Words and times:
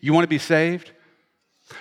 You 0.00 0.12
want 0.12 0.24
to 0.24 0.28
be 0.28 0.38
saved? 0.38 0.90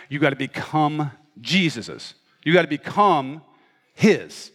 You 0.09 0.19
got 0.19 0.31
to 0.31 0.35
become 0.35 1.11
Jesus's. 1.41 2.15
You 2.43 2.53
got 2.53 2.63
to 2.63 2.67
become 2.67 3.41
His. 3.93 4.51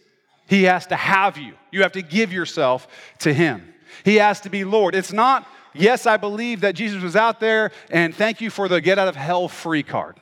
He 0.47 0.63
has 0.63 0.87
to 0.87 0.95
have 0.95 1.37
you. 1.37 1.53
You 1.71 1.83
have 1.83 1.93
to 1.93 2.01
give 2.01 2.33
yourself 2.33 2.87
to 3.19 3.33
Him. 3.33 3.73
He 4.03 4.15
has 4.15 4.41
to 4.41 4.49
be 4.49 4.63
Lord. 4.63 4.95
It's 4.95 5.13
not, 5.13 5.47
yes, 5.73 6.05
I 6.05 6.17
believe 6.17 6.61
that 6.61 6.75
Jesus 6.75 7.01
was 7.01 7.15
out 7.15 7.39
there 7.39 7.71
and 7.89 8.15
thank 8.15 8.41
you 8.41 8.49
for 8.49 8.67
the 8.67 8.81
get 8.81 8.99
out 8.99 9.07
of 9.07 9.15
hell 9.15 9.47
free 9.47 9.83
card. 9.83 10.17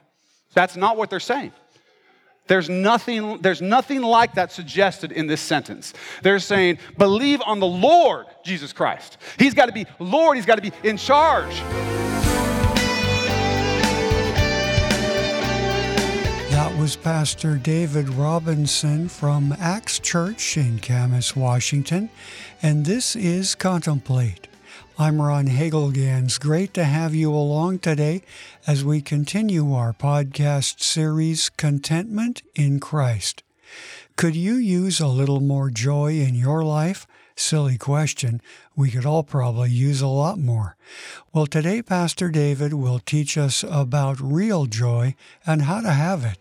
That's 0.53 0.75
not 0.75 0.97
what 0.97 1.09
they're 1.09 1.19
saying. 1.19 1.51
There's 2.47 2.67
nothing, 2.67 3.37
there's 3.41 3.61
nothing 3.61 4.01
like 4.01 4.33
that 4.33 4.51
suggested 4.51 5.11
in 5.11 5.27
this 5.27 5.39
sentence. 5.39 5.93
They're 6.23 6.39
saying, 6.39 6.79
believe 6.97 7.41
on 7.45 7.59
the 7.59 7.67
Lord 7.67 8.25
Jesus 8.43 8.73
Christ. 8.73 9.19
He's 9.37 9.53
got 9.53 9.67
to 9.67 9.71
be 9.71 9.85
Lord, 9.99 10.35
He's 10.35 10.47
got 10.47 10.55
to 10.55 10.61
be 10.63 10.71
in 10.83 10.97
charge. 10.97 11.61
Was 16.79 16.95
Pastor 16.95 17.57
David 17.57 18.07
Robinson 18.07 19.09
from 19.09 19.53
Acts 19.59 19.99
Church 19.99 20.55
in 20.55 20.79
Camas, 20.79 21.35
Washington, 21.35 22.09
and 22.61 22.85
this 22.85 23.17
is 23.17 23.53
Contemplate. 23.53 24.47
I'm 24.97 25.21
Ron 25.21 25.47
Hagelgans. 25.47 26.39
Great 26.39 26.73
to 26.75 26.85
have 26.85 27.13
you 27.13 27.33
along 27.33 27.79
today 27.79 28.21
as 28.65 28.85
we 28.85 29.01
continue 29.01 29.73
our 29.73 29.91
podcast 29.91 30.79
series, 30.79 31.49
Contentment 31.49 32.43
in 32.55 32.79
Christ. 32.79 33.43
Could 34.15 34.37
you 34.37 34.53
use 34.53 35.01
a 35.01 35.07
little 35.07 35.41
more 35.41 35.69
joy 35.69 36.13
in 36.13 36.33
your 36.33 36.63
life? 36.63 37.05
Silly 37.35 37.77
question. 37.77 38.39
We 38.73 38.89
could 38.89 39.05
all 39.05 39.23
probably 39.23 39.69
use 39.69 39.99
a 39.99 40.07
lot 40.07 40.39
more. 40.39 40.77
Well, 41.33 41.45
today 41.45 41.81
Pastor 41.81 42.29
David 42.29 42.73
will 42.73 42.99
teach 42.99 43.37
us 43.37 43.65
about 43.69 44.21
real 44.21 44.65
joy 44.65 45.15
and 45.45 45.63
how 45.63 45.81
to 45.81 45.91
have 45.91 46.23
it. 46.23 46.37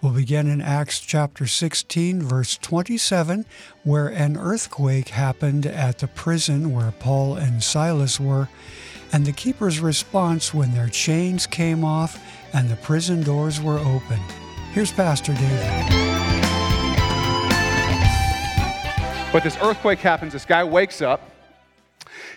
We'll 0.00 0.12
begin 0.12 0.46
in 0.46 0.60
Acts 0.60 1.00
chapter 1.00 1.46
16, 1.46 2.22
verse 2.22 2.58
27, 2.58 3.44
where 3.82 4.08
an 4.08 4.36
earthquake 4.36 5.08
happened 5.08 5.66
at 5.66 5.98
the 5.98 6.08
prison 6.08 6.72
where 6.72 6.92
Paul 6.92 7.36
and 7.36 7.62
Silas 7.62 8.18
were, 8.20 8.48
and 9.12 9.24
the 9.24 9.32
keeper's 9.32 9.80
response 9.80 10.52
when 10.52 10.74
their 10.74 10.88
chains 10.88 11.46
came 11.46 11.84
off 11.84 12.20
and 12.52 12.68
the 12.68 12.76
prison 12.76 13.22
doors 13.22 13.60
were 13.60 13.78
opened. 13.78 14.22
Here's 14.72 14.92
Pastor 14.92 15.34
David. 15.34 16.14
But 19.32 19.42
this 19.42 19.56
earthquake 19.60 19.98
happens, 19.98 20.32
this 20.32 20.44
guy 20.44 20.62
wakes 20.62 21.02
up, 21.02 21.30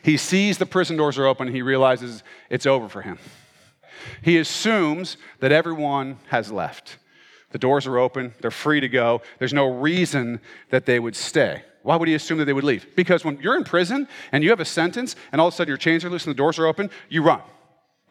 he 0.03 0.17
sees 0.17 0.57
the 0.57 0.65
prison 0.65 0.97
doors 0.97 1.17
are 1.17 1.25
open, 1.25 1.47
he 1.47 1.61
realizes 1.61 2.23
it's 2.49 2.65
over 2.65 2.89
for 2.89 3.01
him. 3.01 3.19
He 4.21 4.37
assumes 4.37 5.17
that 5.39 5.51
everyone 5.51 6.17
has 6.29 6.51
left. 6.51 6.97
The 7.51 7.57
doors 7.57 7.87
are 7.87 7.97
open, 7.97 8.33
they're 8.41 8.51
free 8.51 8.79
to 8.81 8.89
go. 8.89 9.21
There's 9.39 9.53
no 9.53 9.67
reason 9.67 10.41
that 10.69 10.85
they 10.85 10.99
would 10.99 11.15
stay. 11.15 11.63
Why 11.83 11.95
would 11.95 12.09
he 12.09 12.15
assume 12.15 12.37
that 12.39 12.45
they 12.45 12.53
would 12.53 12.65
leave? 12.65 12.85
Because 12.95 13.23
when 13.23 13.39
you're 13.39 13.55
in 13.55 13.63
prison 13.63 14.09
and 14.33 14.43
you 14.43 14.49
have 14.49 14.59
a 14.59 14.65
sentence 14.65 15.15
and 15.31 15.39
all 15.39 15.47
of 15.47 15.53
a 15.53 15.57
sudden 15.57 15.69
your 15.69 15.77
chains 15.77 16.03
are 16.03 16.09
loose 16.09 16.25
and 16.25 16.35
the 16.35 16.37
doors 16.37 16.59
are 16.59 16.65
open, 16.65 16.89
you 17.07 17.23
run. 17.23 17.41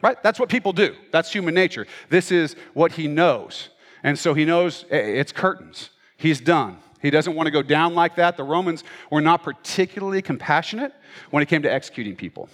Right? 0.01 0.21
That's 0.23 0.39
what 0.39 0.49
people 0.49 0.73
do. 0.73 0.95
That's 1.11 1.31
human 1.31 1.53
nature. 1.53 1.85
This 2.09 2.31
is 2.31 2.55
what 2.73 2.93
he 2.93 3.07
knows. 3.07 3.69
And 4.03 4.17
so 4.17 4.33
he 4.33 4.45
knows 4.45 4.85
eh, 4.89 4.97
it's 4.97 5.31
curtains. 5.31 5.91
He's 6.17 6.39
done. 6.39 6.77
He 7.01 7.11
doesn't 7.11 7.35
want 7.35 7.45
to 7.45 7.51
go 7.51 7.61
down 7.61 7.93
like 7.93 8.15
that. 8.15 8.37
The 8.37 8.43
Romans 8.43 8.83
were 9.11 9.21
not 9.21 9.43
particularly 9.43 10.21
compassionate 10.21 10.93
when 11.29 11.43
it 11.43 11.45
came 11.47 11.61
to 11.61 11.71
executing 11.71 12.15
people. 12.15 12.49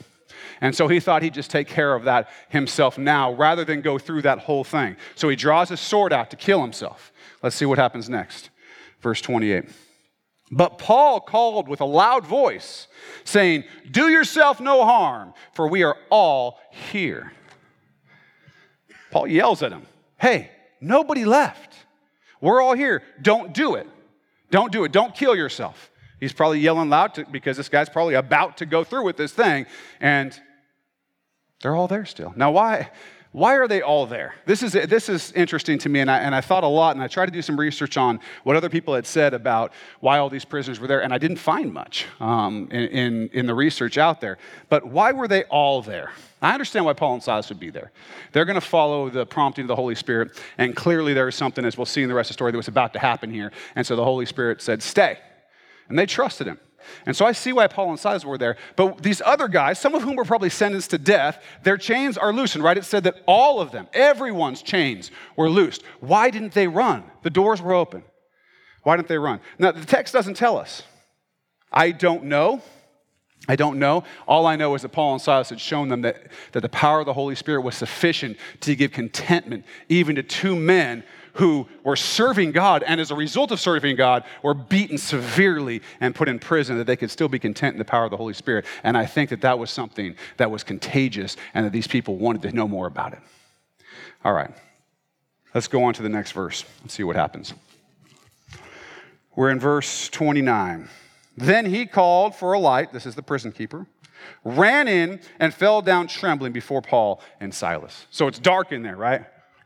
And 0.61 0.75
so 0.75 0.87
he 0.87 0.99
thought 0.99 1.21
he'd 1.21 1.33
just 1.33 1.51
take 1.51 1.67
care 1.67 1.95
of 1.95 2.03
that 2.05 2.29
himself 2.49 2.97
now 2.97 3.33
rather 3.33 3.65
than 3.65 3.81
go 3.81 3.97
through 3.97 4.23
that 4.23 4.39
whole 4.39 4.63
thing. 4.63 4.95
So 5.15 5.29
he 5.29 5.35
draws 5.35 5.69
his 5.69 5.79
sword 5.79 6.13
out 6.13 6.29
to 6.31 6.35
kill 6.35 6.61
himself. 6.61 7.11
Let's 7.41 7.55
see 7.55 7.65
what 7.65 7.77
happens 7.77 8.09
next. 8.09 8.49
Verse 9.01 9.21
28. 9.21 9.65
But 10.51 10.77
Paul 10.77 11.19
called 11.19 11.67
with 11.67 11.81
a 11.81 11.85
loud 11.85 12.25
voice, 12.27 12.87
saying, 13.23 13.63
Do 13.89 14.09
yourself 14.09 14.61
no 14.61 14.85
harm, 14.85 15.33
for 15.53 15.67
we 15.67 15.83
are 15.83 15.97
all 16.09 16.59
here. 16.91 17.31
Paul 19.11 19.27
yells 19.27 19.63
at 19.63 19.71
him, 19.71 19.85
Hey, 20.19 20.51
nobody 20.79 21.25
left. 21.25 21.73
We're 22.39 22.61
all 22.61 22.73
here. 22.73 23.03
Don't 23.21 23.53
do 23.53 23.75
it. 23.75 23.87
Don't 24.51 24.71
do 24.71 24.83
it. 24.83 24.91
Don't 24.91 25.15
kill 25.15 25.35
yourself. 25.35 25.89
He's 26.23 26.31
probably 26.31 26.61
yelling 26.61 26.89
loud 26.89 27.15
to, 27.15 27.25
because 27.25 27.57
this 27.57 27.67
guy's 27.67 27.89
probably 27.89 28.13
about 28.13 28.55
to 28.59 28.65
go 28.65 28.85
through 28.85 29.03
with 29.03 29.17
this 29.17 29.33
thing, 29.33 29.65
and 29.99 30.39
they're 31.61 31.75
all 31.75 31.89
there 31.89 32.05
still. 32.05 32.31
Now, 32.37 32.51
why? 32.51 32.91
Why 33.33 33.55
are 33.55 33.67
they 33.67 33.81
all 33.81 34.05
there? 34.05 34.33
This 34.45 34.63
is, 34.63 34.71
this 34.71 35.09
is 35.09 35.33
interesting 35.33 35.77
to 35.79 35.89
me, 35.89 35.99
and 35.99 36.09
I, 36.09 36.19
and 36.19 36.33
I 36.33 36.39
thought 36.39 36.63
a 36.63 36.67
lot, 36.67 36.95
and 36.95 37.03
I 37.03 37.09
tried 37.09 37.25
to 37.25 37.33
do 37.33 37.41
some 37.41 37.59
research 37.59 37.97
on 37.97 38.21
what 38.43 38.55
other 38.55 38.69
people 38.69 38.95
had 38.95 39.05
said 39.05 39.33
about 39.33 39.73
why 39.99 40.19
all 40.19 40.29
these 40.29 40.45
prisoners 40.45 40.79
were 40.79 40.87
there, 40.87 41.03
and 41.03 41.13
I 41.13 41.17
didn't 41.17 41.39
find 41.39 41.73
much 41.73 42.05
um, 42.21 42.69
in, 42.71 42.87
in, 42.87 43.29
in 43.33 43.45
the 43.45 43.53
research 43.53 43.97
out 43.97 44.21
there. 44.21 44.37
But 44.69 44.87
why 44.87 45.11
were 45.11 45.27
they 45.27 45.43
all 45.45 45.81
there? 45.81 46.11
I 46.41 46.53
understand 46.53 46.85
why 46.85 46.93
Paul 46.93 47.15
and 47.15 47.23
Silas 47.23 47.49
would 47.49 47.59
be 47.59 47.69
there. 47.69 47.91
They're 48.31 48.45
going 48.45 48.55
to 48.55 48.61
follow 48.61 49.09
the 49.09 49.25
prompting 49.25 49.63
of 49.63 49.67
the 49.67 49.75
Holy 49.75 49.95
Spirit, 49.95 50.39
and 50.57 50.73
clearly 50.73 51.13
there 51.13 51.27
is 51.27 51.35
something, 51.35 51.65
as 51.65 51.77
we'll 51.77 51.85
see 51.85 52.01
in 52.01 52.07
the 52.07 52.15
rest 52.15 52.29
of 52.29 52.35
the 52.35 52.37
story, 52.37 52.53
that 52.53 52.57
was 52.57 52.69
about 52.69 52.93
to 52.93 52.99
happen 52.99 53.29
here. 53.29 53.51
And 53.75 53.85
so 53.85 53.97
the 53.97 54.05
Holy 54.05 54.25
Spirit 54.25 54.61
said, 54.61 54.81
Stay. 54.81 55.17
And 55.89 55.97
they 55.97 56.05
trusted 56.05 56.47
him. 56.47 56.59
And 57.05 57.15
so 57.15 57.25
I 57.25 57.31
see 57.31 57.53
why 57.53 57.67
Paul 57.67 57.91
and 57.91 57.99
Silas 57.99 58.25
were 58.25 58.37
there. 58.37 58.57
But 58.75 59.01
these 59.01 59.21
other 59.25 59.47
guys, 59.47 59.79
some 59.79 59.95
of 59.95 60.01
whom 60.01 60.15
were 60.15 60.25
probably 60.25 60.49
sentenced 60.49 60.89
to 60.91 60.97
death, 60.97 61.41
their 61.63 61.77
chains 61.77 62.17
are 62.17 62.33
loosened, 62.33 62.63
right? 62.63 62.77
It 62.77 62.85
said 62.85 63.05
that 63.05 63.21
all 63.25 63.61
of 63.61 63.71
them, 63.71 63.87
everyone's 63.93 64.61
chains 64.61 65.11
were 65.37 65.49
loosed. 65.49 65.83
Why 65.99 66.29
didn't 66.29 66.53
they 66.53 66.67
run? 66.67 67.03
The 67.21 67.29
doors 67.29 67.61
were 67.61 67.73
open. 67.73 68.03
Why 68.83 68.97
didn't 68.97 69.07
they 69.07 69.17
run? 69.17 69.39
Now, 69.57 69.71
the 69.71 69.85
text 69.85 70.13
doesn't 70.13 70.35
tell 70.35 70.57
us. 70.57 70.83
I 71.71 71.91
don't 71.91 72.25
know. 72.25 72.61
I 73.47 73.57
don't 73.57 73.77
know. 73.77 74.05
All 74.25 74.45
I 74.45 74.55
know 74.55 74.73
is 74.75 74.83
that 74.83 74.89
Paul 74.89 75.13
and 75.13 75.21
Silas 75.21 75.49
had 75.49 75.59
shown 75.59 75.89
them 75.89 76.01
that, 76.01 76.27
that 76.53 76.61
the 76.61 76.69
power 76.69 77.01
of 77.01 77.05
the 77.05 77.13
Holy 77.13 77.35
Spirit 77.35 77.61
was 77.61 77.75
sufficient 77.75 78.37
to 78.61 78.75
give 78.75 78.91
contentment 78.91 79.65
even 79.89 80.15
to 80.15 80.23
two 80.23 80.55
men 80.55 81.03
who 81.33 81.67
were 81.83 81.95
serving 81.95 82.51
God 82.51 82.83
and 82.83 83.01
as 83.01 83.11
a 83.11 83.15
result 83.15 83.51
of 83.51 83.59
serving 83.59 83.95
God 83.95 84.23
were 84.43 84.53
beaten 84.53 84.97
severely 84.97 85.81
and 85.99 86.15
put 86.15 86.29
in 86.29 86.39
prison, 86.39 86.77
that 86.77 86.85
they 86.85 86.95
could 86.95 87.11
still 87.11 87.27
be 87.27 87.39
content 87.39 87.73
in 87.73 87.79
the 87.79 87.85
power 87.85 88.05
of 88.05 88.11
the 88.11 88.17
Holy 88.17 88.33
Spirit. 88.33 88.65
And 88.83 88.97
I 88.97 89.05
think 89.05 89.29
that 89.31 89.41
that 89.41 89.57
was 89.57 89.71
something 89.71 90.15
that 90.37 90.49
was 90.49 90.63
contagious 90.63 91.35
and 91.53 91.65
that 91.65 91.71
these 91.71 91.87
people 91.87 92.17
wanted 92.17 92.43
to 92.43 92.51
know 92.51 92.67
more 92.67 92.87
about 92.87 93.13
it. 93.13 93.19
All 94.23 94.33
right, 94.33 94.51
let's 95.53 95.67
go 95.67 95.83
on 95.83 95.93
to 95.95 96.03
the 96.03 96.09
next 96.09 96.31
verse. 96.31 96.63
Let's 96.81 96.93
see 96.93 97.03
what 97.03 97.15
happens. 97.15 97.53
We're 99.35 99.49
in 99.49 99.59
verse 99.59 100.07
29. 100.09 100.87
Then 101.35 101.65
he 101.65 101.85
called 101.85 102.35
for 102.35 102.53
a 102.53 102.59
light, 102.59 102.93
this 102.93 103.05
is 103.05 103.15
the 103.15 103.23
prison 103.23 103.51
keeper, 103.51 103.87
ran 104.43 104.87
in 104.87 105.19
and 105.39 105.53
fell 105.53 105.81
down 105.81 106.07
trembling 106.07 106.53
before 106.53 106.81
Paul 106.81 107.21
and 107.39 107.53
Silas. 107.53 108.05
So 108.09 108.27
it's 108.27 108.39
dark 108.39 108.71
in 108.71 108.83
there, 108.83 108.95
right? 108.95 109.25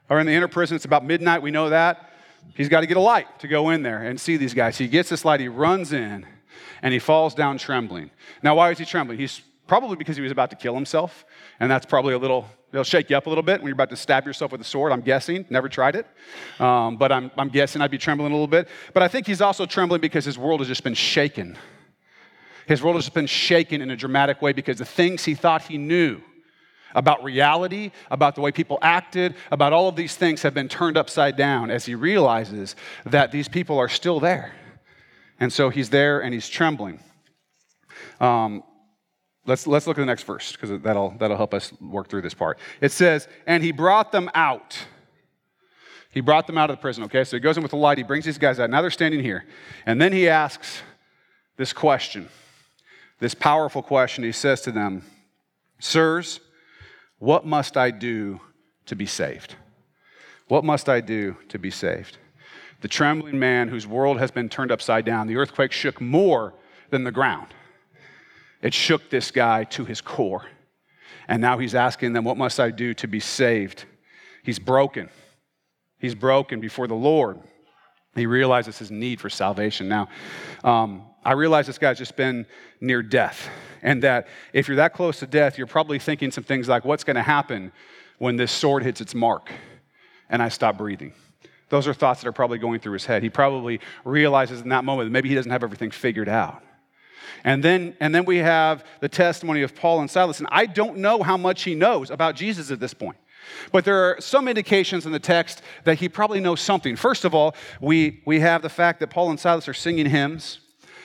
Or 0.09 0.19
in 0.19 0.25
the 0.25 0.33
inner 0.33 0.47
prison, 0.47 0.75
it's 0.75 0.85
about 0.85 1.05
midnight, 1.05 1.41
we 1.41 1.51
know 1.51 1.69
that. 1.69 2.11
He's 2.55 2.69
got 2.69 2.79
to 2.81 2.88
get 2.88 2.97
a 2.97 3.01
light 3.01 3.39
to 3.39 3.47
go 3.47 3.69
in 3.69 3.83
there 3.83 4.03
and 4.03 4.19
see 4.19 4.38
these 4.38 4.53
guys. 4.53 4.78
He 4.78 4.88
gets 4.88 5.09
this 5.09 5.25
light, 5.25 5.41
he 5.41 5.50
runs 5.50 5.91
in, 5.91 6.25
and 6.81 6.94
he 6.94 7.00
falls 7.00 7.35
down 7.35 7.57
trembling. 7.57 8.11
Now, 8.41 8.55
why 8.55 8.72
is 8.72 8.78
he 8.78 8.85
trembling? 8.85 9.19
He's 9.19 9.41
probably 9.67 9.95
because 9.95 10.16
he 10.16 10.22
was 10.22 10.31
about 10.31 10.50
to 10.50 10.55
kill 10.55 10.73
himself, 10.73 11.25
and 11.59 11.69
that's 11.69 11.85
probably 11.85 12.13
a 12.13 12.17
little, 12.17 12.45
it'll 12.72 12.83
shake 12.83 13.09
you 13.09 13.17
up 13.17 13.25
a 13.25 13.29
little 13.29 13.44
bit 13.44 13.59
when 13.59 13.67
you're 13.67 13.73
about 13.73 13.89
to 13.89 13.95
stab 13.95 14.25
yourself 14.25 14.51
with 14.51 14.61
a 14.61 14.63
sword. 14.63 14.91
I'm 14.91 15.01
guessing, 15.01 15.45
never 15.50 15.69
tried 15.69 15.95
it, 15.95 16.07
um, 16.59 16.97
but 16.97 17.11
I'm, 17.11 17.31
I'm 17.38 17.50
guessing 17.50 17.81
I'd 17.81 17.91
be 17.91 17.97
trembling 17.97 18.31
a 18.31 18.35
little 18.35 18.47
bit. 18.47 18.67
But 18.94 19.03
I 19.03 19.07
think 19.07 19.28
he's 19.28 19.41
also 19.41 19.66
trembling 19.66 20.01
because 20.01 20.25
his 20.25 20.38
world 20.38 20.61
has 20.61 20.67
just 20.67 20.83
been 20.83 20.94
shaken. 20.94 21.57
His 22.67 22.81
world 22.81 22.95
has 22.95 23.05
just 23.05 23.16
been 23.16 23.28
shaken 23.28 23.81
in 23.81 23.91
a 23.91 23.95
dramatic 23.95 24.41
way 24.41 24.53
because 24.53 24.78
the 24.78 24.85
things 24.85 25.23
he 25.23 25.35
thought 25.35 25.61
he 25.61 25.78
knew 25.78 26.22
about 26.95 27.23
reality, 27.23 27.91
about 28.09 28.35
the 28.35 28.41
way 28.41 28.51
people 28.51 28.79
acted, 28.81 29.35
about 29.52 29.72
all 29.72 29.87
of 29.87 29.96
these 29.96 30.16
things 30.16 30.41
have 30.41 30.53
been 30.53 30.67
turned 30.67 30.97
upside 30.97 31.35
down 31.35 31.69
as 31.69 31.85
he 31.85 31.96
realizes 31.96 32.75
that 33.05 33.31
these 33.31 33.47
people 33.47 33.78
are 33.78 33.90
still 33.90 34.19
there. 34.19 34.53
And 35.40 35.53
so 35.53 35.69
he's 35.69 35.90
there 35.90 36.22
and 36.22 36.34
he's 36.34 36.49
trembling. 36.49 36.99
Um, 38.19 38.64
let's, 39.47 39.66
let's 39.66 39.88
look 39.88 39.97
at 39.97 40.02
the 40.02 40.05
next 40.05 40.23
verse 40.23 40.52
because 40.52 40.82
that'll, 40.82 41.16
that'll 41.17 41.38
help 41.38 41.53
us 41.53 41.73
work 41.82 42.09
through 42.09 42.22
this 42.22 42.34
part. 42.34 42.59
It 42.82 42.91
says, 42.91 43.28
And 43.47 43.64
he 43.64 43.72
brought 43.72 44.11
them 44.11 44.29
out. 44.35 44.78
He 46.11 46.22
brought 46.22 46.47
them 46.47 46.58
out 46.58 46.70
of 46.70 46.78
the 46.78 46.82
prison, 46.82 47.03
okay? 47.05 47.23
So 47.23 47.38
he 47.38 47.41
goes 47.41 47.58
in 47.58 47.64
with 47.64 47.72
the 47.72 47.78
light, 47.78 47.97
he 47.97 48.03
brings 48.03 48.26
these 48.26 48.38
guys 48.38 48.59
out. 48.59 48.70
Now 48.70 48.82
they're 48.82 48.91
standing 48.91 49.22
here. 49.22 49.46
And 49.85 50.02
then 50.02 50.11
he 50.11 50.29
asks 50.29 50.82
this 51.58 51.73
question, 51.73 52.29
this 53.20 53.34
powerful 53.34 53.82
question. 53.82 54.23
He 54.23 54.32
says 54.32 54.61
to 54.61 54.72
them, 54.72 55.03
Sirs, 55.79 56.40
what 57.20 57.46
must 57.46 57.78
I 57.78 57.91
do 57.91 58.40
to 58.85 58.96
be 58.96 59.05
saved? 59.05 59.55
What 60.47 60.64
must 60.64 60.88
I 60.88 61.02
do 61.02 61.35
to 61.50 61.59
be 61.59 61.70
saved? 61.70 62.17
The 62.82 62.88
trembling 62.88 63.40
man 63.40 63.67
whose 63.67 63.88
world 63.88 64.20
has 64.20 64.32
been 64.32 64.50
turned 64.50 64.72
upside 64.72 65.03
down, 65.03 65.28
the 65.28 65.35
earthquake 65.35 65.72
shook 65.72 66.00
more 66.00 66.53
than 66.90 67.03
the 67.03 67.11
ground. 67.11 67.47
It 68.61 68.73
shook 68.73 69.09
this 69.09 69.31
guy 69.31 69.63
to 69.65 69.85
his 69.85 70.01
core. 70.01 70.45
And 71.27 71.41
now 71.41 71.57
he's 71.57 71.75
asking 71.75 72.13
them, 72.13 72.23
What 72.23 72.37
must 72.37 72.59
I 72.59 72.71
do 72.71 72.93
to 72.95 73.07
be 73.07 73.19
saved? 73.19 73.85
He's 74.43 74.59
broken. 74.59 75.09
He's 75.99 76.15
broken 76.15 76.59
before 76.59 76.87
the 76.87 76.95
Lord. 76.95 77.39
He 78.15 78.25
realizes 78.25 78.77
his 78.77 78.91
need 78.91 79.19
for 79.19 79.29
salvation. 79.29 79.87
Now, 79.87 80.09
um, 80.63 81.03
I 81.23 81.33
realize 81.33 81.67
this 81.67 81.77
guy's 81.77 81.97
just 81.97 82.15
been 82.15 82.45
near 82.79 83.03
death, 83.03 83.49
and 83.81 84.01
that 84.03 84.27
if 84.53 84.67
you're 84.67 84.77
that 84.77 84.93
close 84.93 85.19
to 85.19 85.27
death, 85.27 85.57
you're 85.57 85.67
probably 85.67 85.99
thinking 85.99 86.31
some 86.31 86.43
things 86.43 86.67
like, 86.67 86.85
What's 86.85 87.03
going 87.03 87.15
to 87.15 87.23
happen 87.23 87.71
when 88.17 88.37
this 88.37 88.51
sword 88.51 88.83
hits 88.83 89.01
its 89.01 89.13
mark 89.13 89.51
and 90.29 90.41
I 90.41 90.49
stop 90.49 90.77
breathing? 90.77 91.13
Those 91.69 91.87
are 91.87 91.93
thoughts 91.93 92.21
that 92.21 92.29
are 92.29 92.33
probably 92.33 92.59
going 92.59 92.79
through 92.79 92.93
his 92.93 93.05
head. 93.05 93.23
He 93.23 93.29
probably 93.29 93.81
realizes 94.05 94.61
in 94.61 94.69
that 94.69 94.85
moment 94.85 95.07
that 95.07 95.11
maybe 95.11 95.27
he 95.27 95.35
doesn't 95.35 95.51
have 95.51 95.63
everything 95.63 95.91
figured 95.91 96.29
out. 96.29 96.63
And 97.43 97.64
then, 97.64 97.96
and 97.99 98.14
then 98.14 98.25
we 98.25 98.37
have 98.37 98.85
the 98.99 99.09
testimony 99.09 99.61
of 99.61 99.75
Paul 99.75 100.02
and 100.02 100.09
Silas. 100.09 100.40
And 100.40 100.47
I 100.52 100.66
don't 100.66 100.97
know 100.97 101.23
how 101.23 101.37
much 101.37 101.64
he 101.64 101.75
knows 101.75 102.09
about 102.09 102.35
Jesus 102.35 102.72
at 102.72 102.79
this 102.79 102.93
point. 102.93 103.17
But 103.72 103.85
there 103.85 104.03
are 104.03 104.19
some 104.19 104.47
indications 104.47 105.05
in 105.05 105.11
the 105.11 105.19
text 105.19 105.61
that 105.85 105.99
he 105.99 106.09
probably 106.09 106.40
knows 106.40 106.61
something. 106.61 106.96
First 106.96 107.25
of 107.25 107.34
all, 107.34 107.55
we, 107.79 108.22
we 108.25 108.40
have 108.41 108.61
the 108.61 108.69
fact 108.69 108.99
that 108.99 109.09
Paul 109.09 109.29
and 109.29 109.40
Silas 109.40 109.67
are 109.67 109.73
singing 109.73 110.05
hymns 110.05 110.59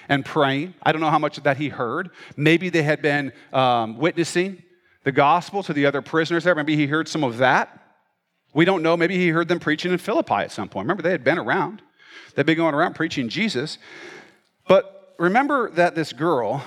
and 0.08 0.24
praying. 0.24 0.74
I 0.82 0.92
don't 0.92 1.00
know 1.00 1.10
how 1.10 1.18
much 1.18 1.38
of 1.38 1.44
that 1.44 1.56
he 1.56 1.68
heard. 1.68 2.10
Maybe 2.36 2.68
they 2.68 2.82
had 2.82 3.00
been 3.00 3.32
um, 3.52 3.98
witnessing 3.98 4.62
the 5.04 5.12
gospel 5.12 5.62
to 5.62 5.72
the 5.72 5.86
other 5.86 6.02
prisoners 6.02 6.44
there. 6.44 6.54
Maybe 6.54 6.76
he 6.76 6.86
heard 6.86 7.08
some 7.08 7.24
of 7.24 7.38
that. 7.38 7.78
We 8.54 8.64
don't 8.64 8.82
know. 8.82 8.96
Maybe 8.96 9.16
he 9.16 9.28
heard 9.28 9.48
them 9.48 9.60
preaching 9.60 9.92
in 9.92 9.98
Philippi 9.98 10.34
at 10.34 10.52
some 10.52 10.68
point. 10.68 10.84
Remember, 10.84 11.02
they 11.02 11.10
had 11.10 11.24
been 11.24 11.38
around, 11.38 11.82
they'd 12.34 12.46
been 12.46 12.56
going 12.56 12.74
around 12.74 12.94
preaching 12.94 13.28
Jesus. 13.28 13.78
But 14.68 15.01
remember 15.22 15.70
that 15.70 15.94
this 15.94 16.12
girl 16.12 16.64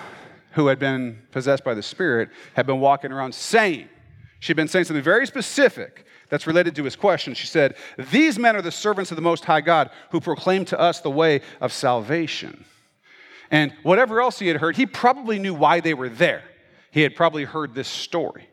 who 0.51 0.67
had 0.67 0.79
been 0.79 1.21
possessed 1.31 1.65
by 1.65 1.73
the 1.73 1.83
Spirit 1.83 2.29
had 2.53 2.65
been 2.65 2.79
walking 2.79 3.11
around 3.11 3.35
saying, 3.35 3.89
she'd 4.39 4.55
been 4.55 4.69
saying 4.69 4.85
something 4.85 5.03
very 5.03 5.27
specific 5.27 6.05
that's 6.29 6.47
related 6.47 6.73
to 6.75 6.83
his 6.85 6.95
question. 6.95 7.33
She 7.33 7.47
said, 7.47 7.75
These 8.11 8.39
men 8.39 8.55
are 8.55 8.61
the 8.61 8.71
servants 8.71 9.11
of 9.11 9.17
the 9.17 9.21
Most 9.21 9.43
High 9.43 9.59
God 9.59 9.89
who 10.11 10.21
proclaim 10.21 10.63
to 10.65 10.79
us 10.79 11.01
the 11.01 11.11
way 11.11 11.41
of 11.59 11.73
salvation. 11.73 12.63
And 13.51 13.73
whatever 13.83 14.21
else 14.21 14.39
he 14.39 14.47
had 14.47 14.57
heard, 14.57 14.77
he 14.77 14.85
probably 14.85 15.37
knew 15.37 15.53
why 15.53 15.81
they 15.81 15.93
were 15.93 16.09
there. 16.09 16.43
He 16.91 17.01
had 17.01 17.13
probably 17.13 17.43
heard 17.43 17.75
this 17.75 17.89
story. 17.89 18.47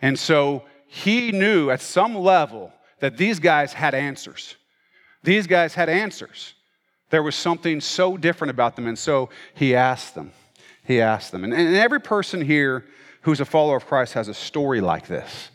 And 0.00 0.18
so 0.18 0.64
he 0.86 1.30
knew 1.30 1.68
at 1.68 1.82
some 1.82 2.16
level 2.16 2.72
that 3.00 3.18
these 3.18 3.38
guys 3.38 3.74
had 3.74 3.94
answers. 3.94 4.56
These 5.22 5.46
guys 5.46 5.74
had 5.74 5.90
answers. 5.90 6.54
There 7.10 7.22
was 7.22 7.34
something 7.34 7.80
so 7.80 8.16
different 8.16 8.50
about 8.50 8.76
them, 8.76 8.86
and 8.86 8.98
so 8.98 9.28
he 9.54 9.74
asked 9.74 10.14
them. 10.14 10.32
He 10.84 11.00
asked 11.00 11.32
them. 11.32 11.44
And, 11.44 11.52
and 11.52 11.76
every 11.76 12.00
person 12.00 12.40
here 12.40 12.86
who's 13.22 13.40
a 13.40 13.44
follower 13.44 13.76
of 13.76 13.86
Christ 13.86 14.14
has 14.14 14.28
a 14.28 14.34
story 14.34 14.80
like 14.80 15.06
this. 15.06 15.50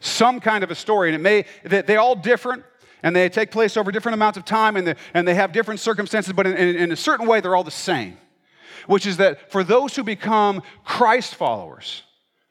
Some 0.00 0.40
kind 0.40 0.62
of 0.62 0.70
a 0.70 0.74
story, 0.74 1.08
and 1.08 1.16
it 1.16 1.20
may, 1.20 1.44
they're 1.64 2.00
all 2.00 2.14
different, 2.14 2.64
and 3.02 3.14
they 3.14 3.28
take 3.28 3.50
place 3.50 3.76
over 3.76 3.90
different 3.90 4.14
amounts 4.14 4.36
of 4.36 4.44
time, 4.44 4.76
and, 4.76 4.94
and 5.14 5.26
they 5.26 5.34
have 5.34 5.52
different 5.52 5.80
circumstances, 5.80 6.32
but 6.32 6.46
in, 6.46 6.56
in, 6.56 6.76
in 6.76 6.92
a 6.92 6.96
certain 6.96 7.26
way, 7.26 7.40
they're 7.40 7.56
all 7.56 7.64
the 7.64 7.70
same. 7.70 8.16
Which 8.86 9.06
is 9.06 9.18
that 9.18 9.50
for 9.50 9.64
those 9.64 9.94
who 9.96 10.02
become 10.02 10.62
Christ 10.84 11.34
followers, 11.34 12.02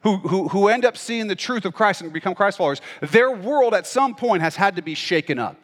who, 0.02 0.18
who, 0.18 0.48
who 0.50 0.68
end 0.68 0.86
up 0.86 0.98
seeing 0.98 1.28
the 1.28 1.36
truth 1.36 1.66
of 1.66 1.74
Christ 1.74 2.02
and 2.02 2.14
become 2.14 2.36
Christ 2.36 2.58
followers, 2.58 2.82
their 3.02 3.32
world 3.32 3.74
at 3.74 3.88
some 3.88 4.16
point 4.16 4.42
has 4.42 4.56
had 4.56 4.76
to 4.76 4.82
be 4.82 4.94
shaken 4.94 5.40
up. 5.40 5.58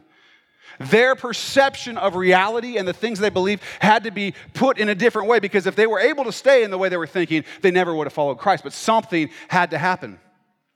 Their 0.80 1.16
perception 1.16 1.98
of 1.98 2.16
reality 2.16 2.78
and 2.78 2.88
the 2.88 2.94
things 2.94 3.20
they 3.20 3.30
believe 3.30 3.62
had 3.80 4.04
to 4.04 4.12
be 4.12 4.34
put 4.54 4.78
in 4.78 4.90
a 4.90 4.96
different 4.96 5.28
way 5.28 5.40
because 5.40 5.68
if 5.68 5.76
they 5.76 5.88
were 5.88 6.00
able 6.00 6.24
to 6.26 6.32
stay 6.32 6.64
in 6.64 6.72
the 6.72 6.78
way 6.78 6.90
they 6.90 6.98
were 6.98 7.08
thinking, 7.08 7.44
they 7.62 7.72
never 7.72 7.94
would 7.94 8.08
have 8.08 8.14
followed 8.14 8.38
Christ. 8.38 8.64
But 8.64 8.74
something 8.74 9.30
had 9.48 9.72
to 9.72 9.78
happen. 9.78 10.20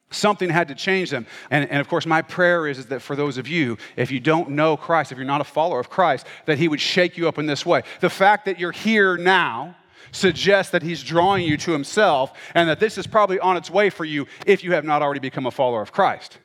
Something 0.10 0.50
had 0.50 0.70
to 0.70 0.76
change 0.76 1.10
them. 1.10 1.28
And, 1.52 1.70
and 1.70 1.82
of 1.82 1.90
course, 1.90 2.06
my 2.06 2.22
prayer 2.22 2.68
is, 2.68 2.80
is 2.80 2.86
that 2.88 3.02
for 3.02 3.16
those 3.16 3.38
of 3.38 3.48
you, 3.48 3.78
if 3.98 4.10
you 4.10 4.20
don't 4.20 4.52
know 4.52 4.78
Christ, 4.78 5.12
if 5.12 5.18
you're 5.18 5.28
not 5.28 5.42
a 5.42 5.46
follower 5.46 5.80
of 5.80 5.90
Christ, 5.90 6.26
that 6.46 6.58
He 6.58 6.68
would 6.68 6.80
shake 6.80 7.18
you 7.18 7.28
up 7.28 7.38
in 7.38 7.46
this 7.46 7.66
way. 7.66 7.84
The 8.00 8.10
fact 8.10 8.46
that 8.46 8.60
you're 8.60 8.72
here 8.72 9.18
now, 9.18 9.76
suggests 10.14 10.72
that 10.72 10.82
he's 10.82 11.04
drawing 11.04 11.46
you 11.46 11.58
to 11.58 11.72
himself 11.72 12.32
and 12.54 12.70
that 12.70 12.80
this 12.80 12.98
is 12.98 13.06
probably 13.06 13.40
on 13.40 13.58
its 13.58 13.70
way 13.70 13.90
for 13.90 14.06
you 14.06 14.26
if 14.46 14.64
you 14.64 14.72
have 14.72 14.86
not 14.86 15.02
already 15.02 15.20
become 15.20 15.46
a 15.46 15.52
follower 15.52 15.82
of 15.82 15.92
Christ. 15.92 16.38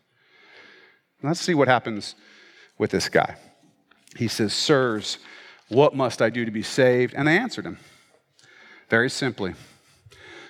Let's 1.23 1.41
see 1.41 1.55
what 1.55 1.69
happens 1.69 2.17
with 2.79 2.91
this 2.91 3.09
guy. 3.09 3.37
He 4.17 4.29
says, 4.29 4.53
Sirs, 4.53 5.19
what 5.69 5.95
must 5.95 6.21
I 6.21 6.31
do 6.31 6.45
to 6.45 6.51
be 6.51 6.63
saved? 6.63 7.15
And 7.15 7.27
they 7.27 7.37
answered 7.37 7.65
him 7.65 7.79
very 8.91 9.09
simply. 9.09 9.55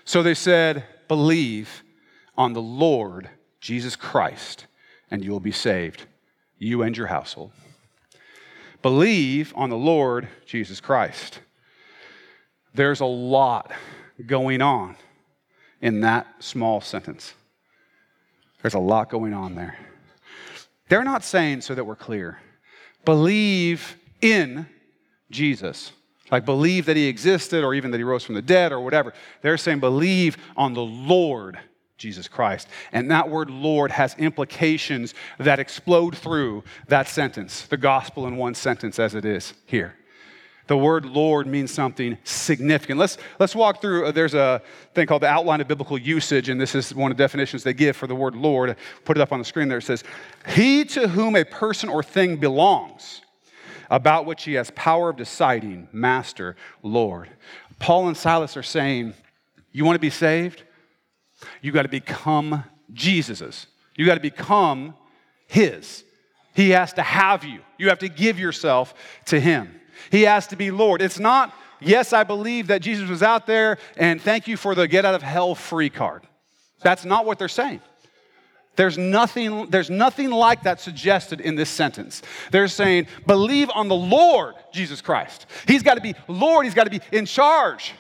So 0.04 0.22
they 0.22 0.34
said, 0.34 0.84
Believe 1.08 1.82
on 2.36 2.54
the 2.54 2.62
Lord 2.62 3.28
Jesus 3.60 3.94
Christ, 3.94 4.66
and 5.10 5.22
you 5.22 5.30
will 5.30 5.40
be 5.40 5.52
saved, 5.52 6.06
you 6.58 6.82
and 6.82 6.96
your 6.96 7.06
household. 7.06 7.52
Believe 8.82 9.52
on 9.54 9.70
the 9.70 9.76
Lord 9.76 10.28
Jesus 10.44 10.80
Christ. 10.80 11.40
There's 12.74 13.00
a 13.00 13.06
lot 13.06 13.70
going 14.26 14.60
on 14.60 14.96
in 15.80 16.00
that 16.00 16.26
small 16.40 16.80
sentence. 16.80 17.34
There's 18.60 18.74
a 18.74 18.80
lot 18.80 19.08
going 19.08 19.34
on 19.34 19.54
there. 19.54 19.76
They're 20.92 21.04
not 21.04 21.24
saying, 21.24 21.62
so 21.62 21.74
that 21.74 21.84
we're 21.84 21.96
clear, 21.96 22.38
believe 23.06 23.96
in 24.20 24.66
Jesus. 25.30 25.90
Like 26.30 26.44
believe 26.44 26.84
that 26.84 26.98
he 26.98 27.06
existed 27.06 27.64
or 27.64 27.72
even 27.72 27.92
that 27.92 27.96
he 27.96 28.04
rose 28.04 28.24
from 28.24 28.34
the 28.34 28.42
dead 28.42 28.72
or 28.72 28.80
whatever. 28.80 29.14
They're 29.40 29.56
saying 29.56 29.80
believe 29.80 30.36
on 30.54 30.74
the 30.74 30.82
Lord 30.82 31.58
Jesus 31.96 32.28
Christ. 32.28 32.68
And 32.92 33.10
that 33.10 33.30
word 33.30 33.48
Lord 33.48 33.90
has 33.90 34.14
implications 34.18 35.14
that 35.38 35.58
explode 35.58 36.14
through 36.14 36.62
that 36.88 37.08
sentence, 37.08 37.62
the 37.62 37.78
gospel 37.78 38.26
in 38.26 38.36
one 38.36 38.54
sentence 38.54 38.98
as 38.98 39.14
it 39.14 39.24
is 39.24 39.54
here. 39.64 39.94
The 40.68 40.76
word 40.76 41.04
Lord 41.04 41.46
means 41.46 41.72
something 41.72 42.16
significant. 42.24 42.98
Let's, 42.98 43.18
let's 43.38 43.54
walk 43.54 43.80
through. 43.80 44.06
Uh, 44.06 44.12
there's 44.12 44.34
a 44.34 44.62
thing 44.94 45.06
called 45.06 45.22
the 45.22 45.28
outline 45.28 45.60
of 45.60 45.68
biblical 45.68 45.98
usage, 45.98 46.48
and 46.48 46.60
this 46.60 46.74
is 46.74 46.94
one 46.94 47.10
of 47.10 47.16
the 47.16 47.22
definitions 47.22 47.64
they 47.64 47.74
give 47.74 47.96
for 47.96 48.06
the 48.06 48.14
word 48.14 48.36
Lord. 48.36 48.76
Put 49.04 49.16
it 49.16 49.20
up 49.20 49.32
on 49.32 49.38
the 49.38 49.44
screen 49.44 49.68
there. 49.68 49.78
It 49.78 49.82
says, 49.82 50.04
He 50.48 50.84
to 50.84 51.08
whom 51.08 51.34
a 51.34 51.44
person 51.44 51.88
or 51.88 52.02
thing 52.02 52.36
belongs, 52.36 53.22
about 53.90 54.24
which 54.24 54.44
he 54.44 54.54
has 54.54 54.70
power 54.70 55.10
of 55.10 55.16
deciding, 55.16 55.88
Master, 55.92 56.56
Lord. 56.82 57.28
Paul 57.78 58.08
and 58.08 58.16
Silas 58.16 58.56
are 58.56 58.62
saying, 58.62 59.14
You 59.72 59.84
want 59.84 59.96
to 59.96 60.00
be 60.00 60.10
saved? 60.10 60.62
You 61.60 61.72
got 61.72 61.82
to 61.82 61.88
become 61.88 62.64
Jesus's. 62.92 63.66
You 63.96 64.06
got 64.06 64.14
to 64.14 64.20
become 64.20 64.94
His. 65.48 66.04
He 66.54 66.70
has 66.70 66.92
to 66.94 67.02
have 67.02 67.44
you. 67.44 67.60
You 67.78 67.88
have 67.88 67.98
to 67.98 68.08
give 68.08 68.38
yourself 68.38 68.94
to 69.26 69.40
Him. 69.40 69.80
He 70.10 70.22
has 70.22 70.46
to 70.48 70.56
be 70.56 70.70
Lord. 70.70 71.02
It's 71.02 71.18
not, 71.18 71.54
yes, 71.80 72.12
I 72.12 72.24
believe 72.24 72.68
that 72.68 72.82
Jesus 72.82 73.08
was 73.08 73.22
out 73.22 73.46
there 73.46 73.78
and 73.96 74.20
thank 74.20 74.48
you 74.48 74.56
for 74.56 74.74
the 74.74 74.88
get 74.88 75.04
out 75.04 75.14
of 75.14 75.22
hell 75.22 75.54
free 75.54 75.90
card. 75.90 76.22
That's 76.82 77.04
not 77.04 77.24
what 77.26 77.38
they're 77.38 77.48
saying. 77.48 77.80
There's 78.74 78.96
nothing, 78.96 79.68
there's 79.68 79.90
nothing 79.90 80.30
like 80.30 80.62
that 80.62 80.80
suggested 80.80 81.40
in 81.40 81.56
this 81.56 81.68
sentence. 81.68 82.22
They're 82.50 82.68
saying, 82.68 83.06
believe 83.26 83.70
on 83.74 83.88
the 83.88 83.94
Lord 83.94 84.54
Jesus 84.72 85.02
Christ. 85.02 85.46
He's 85.68 85.82
got 85.82 85.94
to 85.94 86.00
be 86.00 86.14
Lord, 86.26 86.64
He's 86.64 86.74
got 86.74 86.84
to 86.84 86.90
be 86.90 87.00
in 87.12 87.26
charge. 87.26 87.92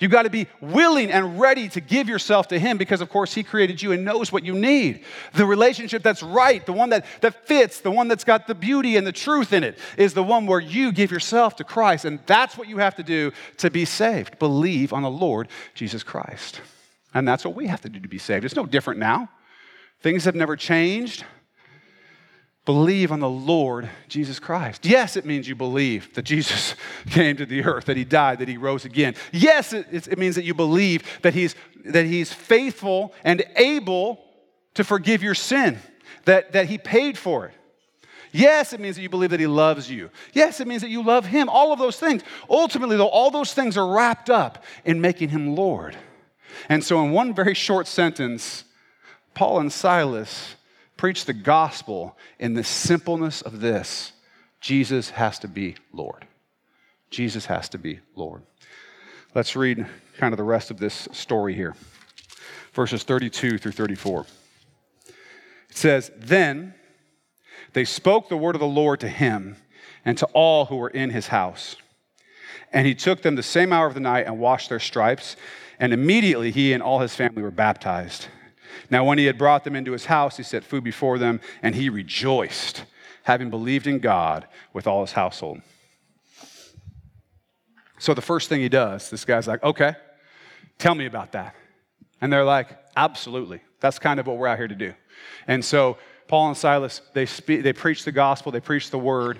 You've 0.00 0.10
got 0.10 0.22
to 0.22 0.30
be 0.30 0.48
willing 0.60 1.12
and 1.12 1.38
ready 1.38 1.68
to 1.68 1.80
give 1.80 2.08
yourself 2.08 2.48
to 2.48 2.58
Him 2.58 2.78
because, 2.78 3.00
of 3.00 3.10
course, 3.10 3.32
He 3.34 3.42
created 3.44 3.80
you 3.80 3.92
and 3.92 4.04
knows 4.04 4.32
what 4.32 4.44
you 4.44 4.54
need. 4.54 5.04
The 5.34 5.46
relationship 5.46 6.02
that's 6.02 6.22
right, 6.22 6.64
the 6.64 6.72
one 6.72 6.90
that, 6.90 7.04
that 7.20 7.46
fits, 7.46 7.80
the 7.80 7.90
one 7.90 8.08
that's 8.08 8.24
got 8.24 8.46
the 8.46 8.54
beauty 8.54 8.96
and 8.96 9.06
the 9.06 9.12
truth 9.12 9.52
in 9.52 9.62
it, 9.62 9.78
is 9.96 10.14
the 10.14 10.22
one 10.22 10.46
where 10.46 10.58
you 10.58 10.90
give 10.90 11.10
yourself 11.10 11.54
to 11.56 11.64
Christ. 11.64 12.06
And 12.06 12.18
that's 12.26 12.56
what 12.56 12.66
you 12.66 12.78
have 12.78 12.96
to 12.96 13.02
do 13.02 13.30
to 13.58 13.70
be 13.70 13.84
saved. 13.84 14.38
Believe 14.38 14.92
on 14.92 15.02
the 15.02 15.10
Lord 15.10 15.48
Jesus 15.74 16.02
Christ. 16.02 16.62
And 17.12 17.28
that's 17.28 17.44
what 17.44 17.54
we 17.54 17.66
have 17.66 17.82
to 17.82 17.88
do 17.88 18.00
to 18.00 18.08
be 18.08 18.18
saved. 18.18 18.44
It's 18.44 18.56
no 18.56 18.66
different 18.66 18.98
now. 18.98 19.28
Things 20.00 20.24
have 20.24 20.34
never 20.34 20.56
changed 20.56 21.24
believe 22.64 23.10
on 23.10 23.20
the 23.20 23.28
Lord 23.28 23.88
Jesus 24.08 24.38
Christ. 24.38 24.84
Yes, 24.84 25.16
it 25.16 25.24
means 25.24 25.48
you 25.48 25.54
believe 25.54 26.12
that 26.14 26.22
Jesus 26.22 26.74
came 27.10 27.36
to 27.36 27.46
the 27.46 27.64
earth, 27.64 27.86
that 27.86 27.96
he 27.96 28.04
died, 28.04 28.38
that 28.40 28.48
he 28.48 28.56
rose 28.56 28.84
again. 28.84 29.14
Yes, 29.32 29.72
it, 29.72 29.86
it, 29.90 30.18
means 30.18 30.36
that 30.36 30.44
you 30.44 30.54
believe 30.54 31.02
that 31.22 31.34
he's, 31.34 31.54
that 31.84 32.06
he's 32.06 32.32
faithful 32.32 33.14
and 33.24 33.44
able 33.56 34.22
to 34.74 34.84
forgive 34.84 35.22
your 35.22 35.34
sin, 35.34 35.78
that, 36.26 36.52
that 36.52 36.66
he 36.66 36.78
paid 36.78 37.16
for 37.16 37.46
it. 37.46 37.54
Yes, 38.32 38.72
it 38.72 38.78
means 38.78 38.94
that 38.96 39.02
you 39.02 39.08
believe 39.08 39.30
that 39.30 39.40
he 39.40 39.48
loves 39.48 39.90
you. 39.90 40.10
Yes, 40.32 40.60
it 40.60 40.68
means 40.68 40.82
that 40.82 40.90
you 40.90 41.02
love 41.02 41.26
him. 41.26 41.48
All 41.48 41.72
of 41.72 41.80
those 41.80 41.98
things. 41.98 42.22
Ultimately, 42.48 42.96
though, 42.96 43.08
all 43.08 43.30
those 43.30 43.52
things 43.52 43.76
are 43.76 43.92
wrapped 43.92 44.30
up 44.30 44.62
in 44.84 45.00
making 45.00 45.30
him 45.30 45.56
Lord. 45.56 45.96
And 46.68 46.84
so, 46.84 47.04
in 47.04 47.10
one 47.10 47.34
very 47.34 47.54
short 47.54 47.88
sentence, 47.88 48.64
Paul 49.34 49.58
and 49.58 49.72
Silas 49.72 50.54
preach 51.00 51.24
the 51.24 51.32
gospel 51.32 52.14
in 52.38 52.52
the 52.52 52.62
simpleness 52.62 53.40
of 53.40 53.60
this 53.60 54.12
Jesus 54.60 55.08
has 55.08 55.38
to 55.38 55.48
be 55.48 55.74
Lord. 55.94 56.26
Jesus 57.08 57.46
has 57.46 57.70
to 57.70 57.78
be 57.78 58.00
Lord. 58.16 58.42
Let's 59.34 59.56
read 59.56 59.86
kind 60.18 60.34
of 60.34 60.36
the 60.36 60.44
rest 60.44 60.70
of 60.70 60.78
this 60.78 61.08
story 61.12 61.54
here. 61.54 61.74
verses 62.74 63.02
32 63.02 63.56
through 63.56 63.72
34. 63.72 64.26
It 65.08 65.16
says, 65.70 66.10
Then 66.18 66.74
they 67.72 67.86
spoke 67.86 68.28
the 68.28 68.36
word 68.36 68.54
of 68.54 68.60
the 68.60 68.66
Lord 68.66 69.00
to 69.00 69.08
him 69.08 69.56
and 70.04 70.18
to 70.18 70.26
all 70.34 70.66
who 70.66 70.76
were 70.76 70.90
in 70.90 71.08
his 71.08 71.28
house. 71.28 71.76
And 72.74 72.86
he 72.86 72.94
took 72.94 73.22
them 73.22 73.36
the 73.36 73.42
same 73.42 73.72
hour 73.72 73.86
of 73.86 73.94
the 73.94 74.00
night 74.00 74.26
and 74.26 74.38
washed 74.38 74.68
their 74.68 74.78
stripes. 74.78 75.36
And 75.78 75.94
immediately 75.94 76.50
he 76.50 76.74
and 76.74 76.82
all 76.82 76.98
his 76.98 77.16
family 77.16 77.40
were 77.40 77.50
baptized. 77.50 78.26
Now, 78.90 79.04
when 79.04 79.18
he 79.18 79.26
had 79.26 79.38
brought 79.38 79.62
them 79.64 79.76
into 79.76 79.92
his 79.92 80.06
house, 80.06 80.36
he 80.36 80.42
set 80.42 80.64
food 80.64 80.82
before 80.82 81.16
them, 81.16 81.40
and 81.62 81.74
he 81.74 81.88
rejoiced, 81.88 82.84
having 83.22 83.48
believed 83.48 83.86
in 83.86 84.00
God 84.00 84.46
with 84.72 84.86
all 84.86 85.02
his 85.02 85.12
household. 85.12 85.62
So, 87.98 88.14
the 88.14 88.22
first 88.22 88.48
thing 88.48 88.60
he 88.60 88.68
does, 88.68 89.10
this 89.10 89.24
guy's 89.24 89.46
like, 89.46 89.62
okay, 89.62 89.94
tell 90.78 90.94
me 90.94 91.06
about 91.06 91.32
that. 91.32 91.54
And 92.20 92.32
they're 92.32 92.44
like, 92.44 92.76
absolutely. 92.96 93.60
That's 93.78 93.98
kind 93.98 94.18
of 94.18 94.26
what 94.26 94.38
we're 94.38 94.48
out 94.48 94.58
here 94.58 94.68
to 94.68 94.74
do. 94.74 94.92
And 95.46 95.64
so, 95.64 95.96
Paul 96.26 96.48
and 96.48 96.56
Silas, 96.56 97.00
they, 97.12 97.26
speak, 97.26 97.62
they 97.62 97.72
preach 97.72 98.04
the 98.04 98.12
gospel, 98.12 98.50
they 98.52 98.60
preach 98.60 98.90
the 98.90 98.98
word, 98.98 99.38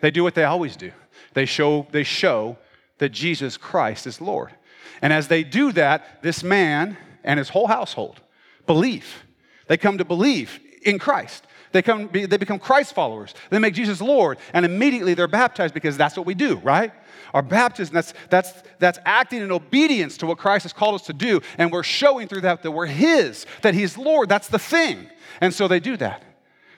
they 0.00 0.10
do 0.10 0.22
what 0.22 0.34
they 0.34 0.44
always 0.44 0.76
do. 0.76 0.92
They 1.34 1.46
show, 1.46 1.86
they 1.90 2.02
show 2.02 2.58
that 2.98 3.10
Jesus 3.10 3.56
Christ 3.56 4.06
is 4.06 4.20
Lord. 4.20 4.50
And 5.00 5.12
as 5.12 5.28
they 5.28 5.42
do 5.42 5.72
that, 5.72 6.22
this 6.22 6.44
man 6.44 6.96
and 7.24 7.38
his 7.38 7.48
whole 7.48 7.66
household 7.66 8.20
believe. 8.66 9.24
They 9.68 9.76
come 9.76 9.98
to 9.98 10.04
believe 10.04 10.58
in 10.82 10.98
Christ. 10.98 11.46
They, 11.72 11.82
come, 11.82 12.10
they 12.12 12.36
become 12.36 12.58
Christ 12.58 12.94
followers. 12.94 13.34
They 13.50 13.58
make 13.58 13.74
Jesus 13.74 14.00
Lord, 14.00 14.38
and 14.52 14.66
immediately 14.66 15.14
they're 15.14 15.28
baptized 15.28 15.72
because 15.72 15.96
that's 15.96 16.16
what 16.16 16.26
we 16.26 16.34
do, 16.34 16.56
right? 16.56 16.92
Our 17.32 17.42
baptism, 17.42 17.94
that's, 17.94 18.12
that's, 18.28 18.52
that's 18.78 18.98
acting 19.06 19.40
in 19.40 19.50
obedience 19.50 20.18
to 20.18 20.26
what 20.26 20.36
Christ 20.36 20.64
has 20.64 20.72
called 20.74 20.96
us 20.96 21.06
to 21.06 21.14
do, 21.14 21.40
and 21.56 21.72
we're 21.72 21.82
showing 21.82 22.28
through 22.28 22.42
that 22.42 22.62
that 22.62 22.70
we're 22.70 22.86
His, 22.86 23.46
that 23.62 23.72
He's 23.72 23.96
Lord. 23.96 24.28
That's 24.28 24.48
the 24.48 24.58
thing. 24.58 25.08
And 25.40 25.54
so 25.54 25.66
they 25.66 25.80
do 25.80 25.96
that 25.96 26.22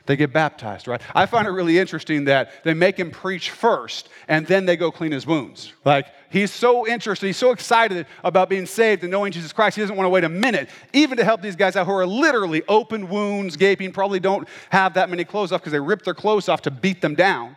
they 0.07 0.17
get 0.17 0.33
baptized, 0.33 0.87
right? 0.87 1.01
I 1.15 1.27
find 1.27 1.47
it 1.47 1.51
really 1.51 1.79
interesting 1.79 2.25
that 2.25 2.63
they 2.63 2.75
make 2.75 2.99
him 2.99 3.11
preach 3.11 3.51
first 3.51 4.11
and 4.29 4.47
then 4.47 4.67
they 4.67 4.77
go 4.77 4.91
clean 4.91 5.13
his 5.13 5.27
wounds. 5.27 5.73
Like, 5.85 6.07
he's 6.31 6.53
so 6.53 6.87
interested, 6.87 7.27
he's 7.27 7.39
so 7.39 7.53
excited 7.53 8.07
about 8.23 8.51
being 8.51 8.67
saved 8.67 9.03
and 9.03 9.11
knowing 9.11 9.33
Jesus 9.33 9.53
Christ, 9.53 9.77
he 9.77 9.83
doesn't 9.83 9.97
want 9.97 10.05
to 10.05 10.11
wait 10.11 10.25
a 10.25 10.29
minute, 10.29 10.69
even 10.93 11.17
to 11.17 11.25
help 11.25 11.41
these 11.41 11.57
guys 11.57 11.75
out 11.75 11.87
who 11.87 11.93
are 11.93 12.07
literally 12.07 12.63
open 12.69 13.09
wounds, 13.09 13.57
gaping, 13.57 13.93
probably 13.93 14.21
don't 14.21 14.47
have 14.71 14.95
that 14.95 15.09
many 15.09 15.25
clothes 15.25 15.53
off 15.53 15.63
because 15.63 15.73
they 15.73 15.81
ripped 15.81 16.05
their 16.05 16.15
clothes 16.15 16.49
off 16.49 16.63
to 16.63 16.71
beat 16.71 17.01
them 17.01 17.15
down. 17.15 17.57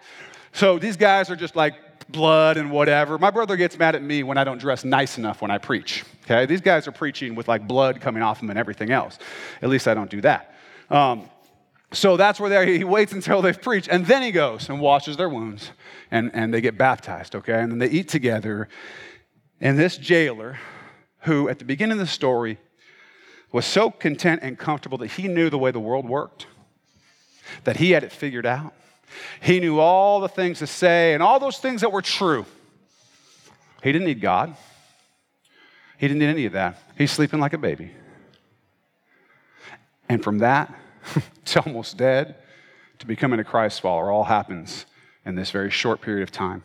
So 0.54 0.80
these 0.80 0.96
guys 0.96 1.30
are 1.30 1.36
just 1.36 1.56
like, 1.56 1.74
blood 2.10 2.56
and 2.56 2.72
whatever. 2.72 3.18
My 3.18 3.32
brother 3.32 3.58
gets 3.58 3.78
mad 3.78 3.94
at 3.94 4.02
me 4.02 4.24
when 4.24 4.38
I 4.38 4.46
don't 4.46 4.60
dress 4.60 4.86
nice 4.86 5.18
enough 5.18 5.42
when 5.42 5.52
I 5.52 5.58
preach. 5.58 6.06
Okay, 6.24 6.46
these 6.46 6.62
guys 6.62 6.88
are 6.88 6.94
preaching 6.94 7.36
with 7.36 7.50
like 7.50 7.68
blood 7.68 8.00
coming 8.00 8.24
off 8.24 8.40
them 8.40 8.50
and 8.50 8.58
everything 8.58 8.92
else. 8.92 9.20
At 9.62 9.68
least 9.68 9.88
I 9.90 9.94
don't 9.94 10.10
do 10.10 10.22
that. 10.22 10.54
Um, 10.90 11.30
so 11.92 12.18
that's 12.18 12.40
where 12.40 12.66
he 12.66 12.84
waits 12.84 13.14
until 13.14 13.42
they've 13.42 13.62
preached, 13.62 13.88
and 13.88 14.06
then 14.06 14.22
he 14.22 14.32
goes 14.32 14.68
and 14.70 14.82
washes 14.82 15.16
their 15.16 15.30
wounds, 15.30 15.72
and, 16.12 16.32
and 16.34 16.54
they 16.54 16.62
get 16.62 16.78
baptized, 16.78 17.36
okay? 17.36 17.62
And 17.62 17.72
then 17.72 17.80
they 17.80 17.90
eat 17.90 18.10
together. 18.10 18.68
And 19.62 19.80
this 19.80 19.98
jailer, 19.98 20.58
who 21.22 21.48
at 21.50 21.60
the 21.60 21.66
beginning 21.66 21.94
of 21.94 22.00
the 22.00 22.08
story 22.08 22.58
was 23.52 23.66
so 23.66 23.90
content 23.90 24.42
and 24.44 24.58
comfortable 24.58 24.98
that 24.98 25.08
he 25.08 25.28
knew 25.28 25.50
the 25.50 25.58
way 25.58 25.72
the 25.72 25.80
world 25.80 26.08
worked, 26.08 26.48
that 27.64 27.78
he 27.78 27.92
had 27.92 28.04
it 28.04 28.12
figured 28.12 28.46
out. 28.46 28.74
He 29.42 29.62
knew 29.62 29.80
all 29.80 30.20
the 30.20 30.28
things 30.28 30.60
to 30.60 30.68
say 30.68 31.14
and 31.14 31.24
all 31.24 31.40
those 31.40 31.58
things 31.58 31.82
that 31.82 31.92
were 31.92 32.02
true. 32.02 32.46
He 33.82 33.92
didn't 33.94 34.08
need 34.08 34.20
God. 34.20 34.56
He 35.98 36.08
didn't 36.08 36.20
need 36.20 36.28
any 36.28 36.46
of 36.46 36.54
that. 36.54 36.78
He's 36.98 37.12
sleeping 37.12 37.40
like 37.40 37.54
a 37.54 37.58
baby. 37.58 37.92
And 40.10 40.22
from 40.22 40.40
that, 40.40 40.74
to 41.46 41.62
almost 41.66 41.98
dead 41.98 42.36
to 43.00 43.06
becoming 43.06 43.40
a 43.40 43.44
Christ 43.44 43.82
follower 43.82 44.12
all 44.12 44.26
happens 44.26 44.86
in 45.26 45.36
this 45.36 45.52
very 45.52 45.70
short 45.70 46.02
period 46.02 46.24
of 46.24 46.32
time. 46.32 46.64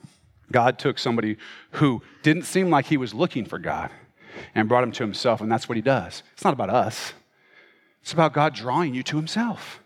God 0.51 0.79
took 0.79 0.99
somebody 0.99 1.37
who 1.73 2.03
didn't 2.23 2.45
seem 2.45 2.71
like 2.71 2.87
he 2.87 2.97
was 2.97 3.15
looking 3.15 3.45
for 3.45 3.59
God 3.59 3.91
and 4.55 4.69
brought 4.69 4.85
him 4.85 4.93
to 4.93 5.03
himself, 5.03 5.41
and 5.41 5.51
that's 5.51 5.69
what 5.69 5.77
he 5.77 5.83
does. 5.83 6.23
It's 6.33 6.45
not 6.45 6.53
about 6.53 6.71
us, 6.71 7.13
it's 8.03 8.13
about 8.13 8.33
God 8.33 8.55
drawing 8.55 8.95
you 8.95 9.03
to 9.05 9.17
himself. 9.17 9.81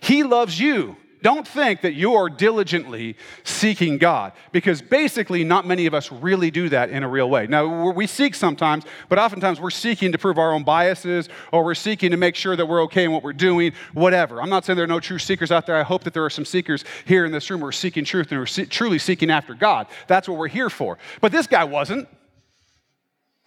He 0.00 0.22
loves 0.22 0.58
you 0.58 0.96
don't 1.22 1.46
think 1.46 1.82
that 1.82 1.94
you're 1.94 2.28
diligently 2.28 3.16
seeking 3.44 3.98
God, 3.98 4.32
because 4.52 4.80
basically, 4.80 5.44
not 5.44 5.66
many 5.66 5.86
of 5.86 5.94
us 5.94 6.10
really 6.10 6.50
do 6.50 6.68
that 6.70 6.90
in 6.90 7.02
a 7.02 7.08
real 7.08 7.28
way. 7.28 7.46
Now, 7.46 7.90
we 7.90 8.06
seek 8.06 8.34
sometimes, 8.34 8.84
but 9.08 9.18
oftentimes 9.18 9.60
we're 9.60 9.70
seeking 9.70 10.12
to 10.12 10.18
prove 10.18 10.38
our 10.38 10.52
own 10.52 10.64
biases, 10.64 11.28
or 11.52 11.64
we're 11.64 11.74
seeking 11.74 12.10
to 12.10 12.16
make 12.16 12.34
sure 12.34 12.56
that 12.56 12.66
we're 12.66 12.82
okay 12.84 13.04
in 13.04 13.12
what 13.12 13.22
we're 13.22 13.32
doing, 13.32 13.72
whatever. 13.92 14.40
I'm 14.40 14.50
not 14.50 14.64
saying 14.64 14.76
there 14.76 14.84
are 14.84 14.88
no 14.88 15.00
true 15.00 15.18
seekers 15.18 15.52
out 15.52 15.66
there. 15.66 15.76
I 15.76 15.82
hope 15.82 16.04
that 16.04 16.14
there 16.14 16.24
are 16.24 16.30
some 16.30 16.44
seekers 16.44 16.84
here 17.04 17.24
in 17.24 17.32
this 17.32 17.50
room 17.50 17.60
who 17.60 17.66
are 17.66 17.72
seeking 17.72 18.04
truth 18.04 18.28
and 18.30 18.36
who 18.36 18.42
are 18.42 18.46
see- 18.46 18.66
truly 18.66 18.98
seeking 18.98 19.30
after 19.30 19.54
God. 19.54 19.86
That's 20.06 20.28
what 20.28 20.38
we're 20.38 20.48
here 20.48 20.70
for. 20.70 20.98
But 21.20 21.32
this 21.32 21.46
guy 21.46 21.64
wasn't. 21.64 22.08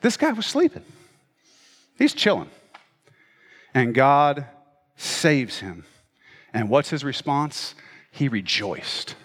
This 0.01 0.17
guy 0.17 0.33
was 0.33 0.45
sleeping, 0.45 0.83
he's 1.97 2.13
chilling. 2.13 2.49
And 3.73 3.95
God 3.95 4.45
saves 4.97 5.59
him. 5.59 5.85
And 6.53 6.69
what's 6.69 6.89
his 6.89 7.03
response? 7.03 7.75
He 8.11 8.27
rejoiced. 8.27 9.15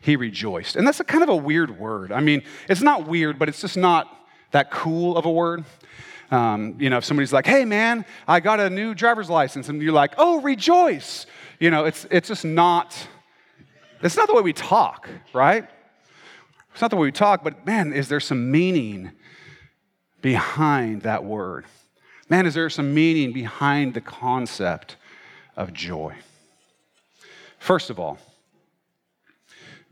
He 0.00 0.16
rejoiced. 0.16 0.76
And 0.76 0.86
that's 0.86 1.00
a 1.00 1.04
kind 1.04 1.22
of 1.22 1.28
a 1.28 1.36
weird 1.36 1.78
word. 1.78 2.12
I 2.12 2.20
mean, 2.20 2.42
it's 2.68 2.82
not 2.82 3.08
weird, 3.08 3.38
but 3.38 3.48
it's 3.48 3.60
just 3.60 3.76
not 3.76 4.08
that 4.52 4.70
cool 4.70 5.16
of 5.16 5.24
a 5.24 5.30
word. 5.30 5.64
Um, 6.30 6.76
you 6.78 6.90
know, 6.90 6.98
if 6.98 7.04
somebody's 7.04 7.32
like, 7.32 7.46
hey 7.46 7.64
man, 7.64 8.04
I 8.26 8.40
got 8.40 8.60
a 8.60 8.68
new 8.68 8.94
driver's 8.94 9.30
license, 9.30 9.68
and 9.68 9.80
you're 9.80 9.92
like, 9.92 10.14
oh, 10.18 10.40
rejoice. 10.40 11.26
You 11.58 11.70
know, 11.70 11.84
it's, 11.84 12.06
it's 12.10 12.28
just 12.28 12.44
not, 12.44 12.96
it's 14.02 14.16
not 14.16 14.28
the 14.28 14.34
way 14.34 14.42
we 14.42 14.52
talk, 14.52 15.08
right? 15.32 15.68
It's 16.72 16.80
not 16.82 16.90
the 16.90 16.96
way 16.96 17.08
we 17.08 17.12
talk, 17.12 17.42
but 17.42 17.64
man, 17.64 17.92
is 17.92 18.08
there 18.08 18.20
some 18.20 18.50
meaning 18.50 19.12
behind 20.20 21.02
that 21.02 21.24
word? 21.24 21.64
Man, 22.28 22.44
is 22.44 22.54
there 22.54 22.68
some 22.68 22.92
meaning 22.92 23.32
behind 23.32 23.94
the 23.94 24.00
concept 24.00 24.96
of 25.56 25.72
joy. 25.72 26.14
First 27.58 27.90
of 27.90 27.98
all, 27.98 28.18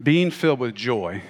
being 0.02 0.30
filled 0.30 0.58
with 0.58 0.74
joy 0.74 1.22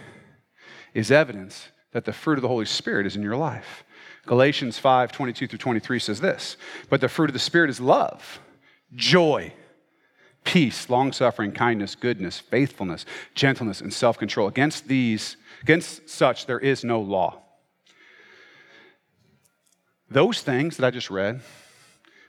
is 0.92 1.10
evidence 1.10 1.68
that 1.92 2.04
the 2.04 2.12
fruit 2.12 2.38
of 2.38 2.42
the 2.42 2.48
Holy 2.48 2.64
Spirit 2.64 3.06
is 3.06 3.16
in 3.16 3.22
your 3.22 3.36
life. 3.36 3.84
Galatians 4.26 4.78
5 4.78 5.12
22 5.12 5.46
through 5.46 5.58
23 5.58 5.98
says 5.98 6.20
this 6.20 6.56
But 6.88 7.00
the 7.00 7.08
fruit 7.08 7.30
of 7.30 7.34
the 7.34 7.38
Spirit 7.38 7.70
is 7.70 7.80
love, 7.80 8.40
joy, 8.94 9.52
peace, 10.44 10.88
long 10.88 11.12
suffering, 11.12 11.52
kindness, 11.52 11.94
goodness, 11.94 12.38
faithfulness, 12.38 13.04
gentleness, 13.34 13.80
and 13.80 13.92
self 13.92 14.18
control. 14.18 14.48
Against 14.48 14.88
these, 14.88 15.36
against 15.62 16.08
such, 16.08 16.46
there 16.46 16.60
is 16.60 16.84
no 16.84 17.00
law. 17.00 17.40
Those 20.10 20.42
things 20.42 20.76
that 20.76 20.86
I 20.86 20.90
just 20.90 21.10
read, 21.10 21.40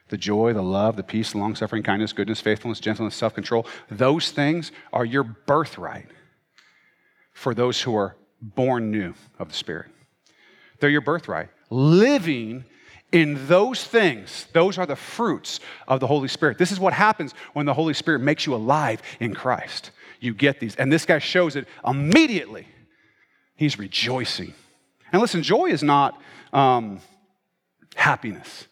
the 0.09 0.17
joy, 0.17 0.53
the 0.53 0.61
love, 0.61 0.95
the 0.95 1.03
peace, 1.03 1.33
long 1.33 1.55
suffering, 1.55 1.83
kindness, 1.83 2.13
goodness, 2.13 2.41
faithfulness, 2.41 2.79
gentleness, 2.79 3.15
self 3.15 3.33
control, 3.33 3.65
those 3.89 4.31
things 4.31 4.71
are 4.93 5.05
your 5.05 5.23
birthright 5.23 6.07
for 7.33 7.53
those 7.53 7.81
who 7.81 7.95
are 7.95 8.15
born 8.41 8.91
new 8.91 9.13
of 9.39 9.49
the 9.49 9.55
Spirit. 9.55 9.87
They're 10.79 10.89
your 10.89 11.01
birthright. 11.01 11.49
Living 11.69 12.65
in 13.11 13.47
those 13.47 13.83
things, 13.83 14.47
those 14.53 14.77
are 14.77 14.85
the 14.85 14.95
fruits 14.95 15.59
of 15.87 15.99
the 15.99 16.07
Holy 16.07 16.27
Spirit. 16.27 16.57
This 16.57 16.71
is 16.71 16.79
what 16.79 16.93
happens 16.93 17.33
when 17.53 17.65
the 17.65 17.73
Holy 17.73 17.93
Spirit 17.93 18.19
makes 18.19 18.45
you 18.45 18.53
alive 18.53 19.01
in 19.19 19.33
Christ. 19.33 19.91
You 20.19 20.33
get 20.33 20.59
these. 20.59 20.75
And 20.75 20.91
this 20.91 21.05
guy 21.05 21.19
shows 21.19 21.55
it 21.55 21.67
immediately. 21.85 22.67
He's 23.55 23.79
rejoicing. 23.79 24.53
And 25.11 25.21
listen, 25.21 25.43
joy 25.43 25.67
is 25.67 25.81
not 25.81 26.19
um, 26.51 26.99
happiness. 27.95 28.67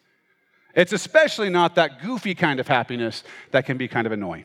It's 0.74 0.92
especially 0.92 1.50
not 1.50 1.76
that 1.76 2.02
goofy 2.02 2.34
kind 2.34 2.58
of 2.60 2.68
happiness 2.68 3.22
that 3.52 3.64
can 3.64 3.76
be 3.76 3.88
kind 3.88 4.06
of 4.06 4.12
annoying. 4.12 4.44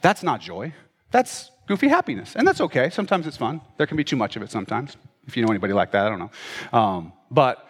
That's 0.00 0.22
not 0.22 0.40
joy. 0.40 0.74
That's 1.10 1.50
goofy 1.66 1.88
happiness. 1.88 2.34
And 2.34 2.46
that's 2.46 2.60
okay. 2.60 2.90
Sometimes 2.90 3.26
it's 3.26 3.36
fun. 3.36 3.60
There 3.76 3.86
can 3.86 3.96
be 3.96 4.04
too 4.04 4.16
much 4.16 4.36
of 4.36 4.42
it 4.42 4.50
sometimes. 4.50 4.96
If 5.26 5.36
you 5.36 5.44
know 5.44 5.50
anybody 5.50 5.72
like 5.72 5.92
that, 5.92 6.06
I 6.06 6.08
don't 6.08 6.18
know. 6.18 6.78
Um, 6.78 7.12
but 7.30 7.66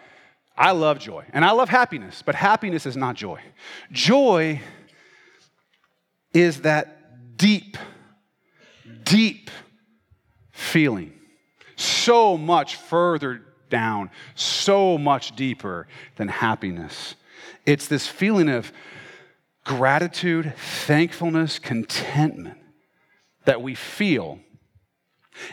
I 0.57 0.71
love 0.71 0.99
joy 0.99 1.25
and 1.33 1.45
I 1.45 1.51
love 1.51 1.69
happiness, 1.69 2.23
but 2.25 2.35
happiness 2.35 2.85
is 2.85 2.97
not 2.97 3.15
joy. 3.15 3.41
Joy 3.91 4.61
is 6.33 6.61
that 6.61 7.37
deep, 7.37 7.77
deep 9.03 9.49
feeling, 10.51 11.13
so 11.75 12.37
much 12.37 12.75
further 12.75 13.41
down, 13.69 14.09
so 14.35 14.97
much 14.97 15.35
deeper 15.35 15.87
than 16.15 16.27
happiness 16.27 17.15
it's 17.65 17.87
this 17.87 18.07
feeling 18.07 18.49
of 18.49 18.71
gratitude, 19.63 20.53
thankfulness, 20.55 21.59
contentment 21.59 22.57
that 23.45 23.61
we 23.61 23.75
feel 23.75 24.39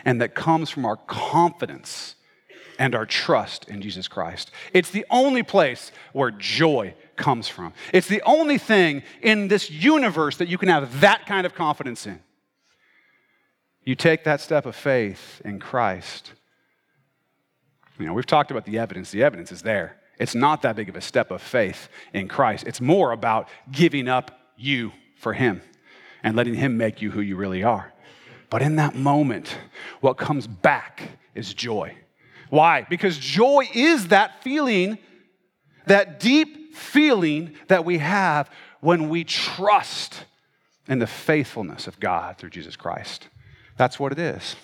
and 0.05 0.21
that 0.21 0.35
comes 0.35 0.69
from 0.69 0.85
our 0.85 0.97
confidence 0.97 2.15
and 2.77 2.95
our 2.95 3.05
trust 3.05 3.67
in 3.69 3.81
Jesus 3.81 4.07
Christ. 4.07 4.51
It's 4.73 4.89
the 4.89 5.05
only 5.09 5.43
place 5.43 5.91
where 6.13 6.31
joy 6.31 6.95
comes 7.15 7.47
from. 7.47 7.73
It's 7.93 8.07
the 8.07 8.21
only 8.25 8.57
thing 8.57 9.03
in 9.21 9.49
this 9.49 9.69
universe 9.69 10.37
that 10.37 10.47
you 10.47 10.57
can 10.57 10.69
have 10.69 11.01
that 11.01 11.25
kind 11.25 11.45
of 11.45 11.53
confidence 11.53 12.07
in. 12.07 12.19
You 13.83 13.95
take 13.95 14.23
that 14.23 14.39
step 14.39 14.65
of 14.65 14.75
faith 14.75 15.41
in 15.43 15.59
Christ. 15.59 16.33
You 17.97 18.05
know, 18.05 18.13
we've 18.13 18.25
talked 18.25 18.51
about 18.51 18.65
the 18.65 18.79
evidence. 18.79 19.11
The 19.11 19.23
evidence 19.23 19.51
is 19.51 19.61
there. 19.61 19.98
It's 20.19 20.35
not 20.35 20.61
that 20.63 20.75
big 20.75 20.89
of 20.89 20.95
a 20.95 21.01
step 21.01 21.31
of 21.31 21.41
faith 21.41 21.87
in 22.13 22.27
Christ. 22.27 22.67
It's 22.67 22.81
more 22.81 23.11
about 23.11 23.47
giving 23.71 24.07
up 24.07 24.37
you 24.57 24.91
for 25.15 25.33
Him 25.33 25.61
and 26.21 26.35
letting 26.35 26.55
Him 26.55 26.77
make 26.77 27.01
you 27.01 27.11
who 27.11 27.21
you 27.21 27.37
really 27.37 27.63
are. 27.63 27.93
But 28.49 28.61
in 28.61 28.75
that 28.75 28.95
moment, 28.95 29.57
what 30.01 30.17
comes 30.17 30.45
back 30.45 31.01
is 31.35 31.53
joy. 31.53 31.95
Why? 32.49 32.85
Because 32.89 33.17
joy 33.17 33.69
is 33.73 34.07
that 34.07 34.43
feeling, 34.43 34.97
that 35.85 36.19
deep 36.19 36.75
feeling 36.75 37.55
that 37.67 37.85
we 37.85 37.99
have 37.99 38.49
when 38.81 39.09
we 39.09 39.23
trust 39.23 40.25
in 40.87 40.99
the 40.99 41.07
faithfulness 41.07 41.87
of 41.87 41.99
God 41.99 42.37
through 42.37 42.49
Jesus 42.49 42.75
Christ. 42.75 43.29
That's 43.77 43.99
what 43.99 44.11
it 44.11 44.19
is. 44.19 44.55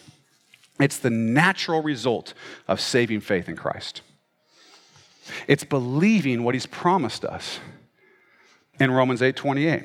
It's 0.79 0.97
the 0.97 1.09
natural 1.09 1.81
result 1.81 2.33
of 2.67 2.81
saving 2.81 3.21
faith 3.21 3.47
in 3.47 3.55
Christ. 3.55 4.01
It's 5.47 5.63
believing 5.63 6.43
what 6.43 6.55
he's 6.55 6.65
promised 6.65 7.25
us 7.25 7.59
in 8.79 8.91
Romans 8.91 9.21
8 9.21 9.35
28. 9.35 9.83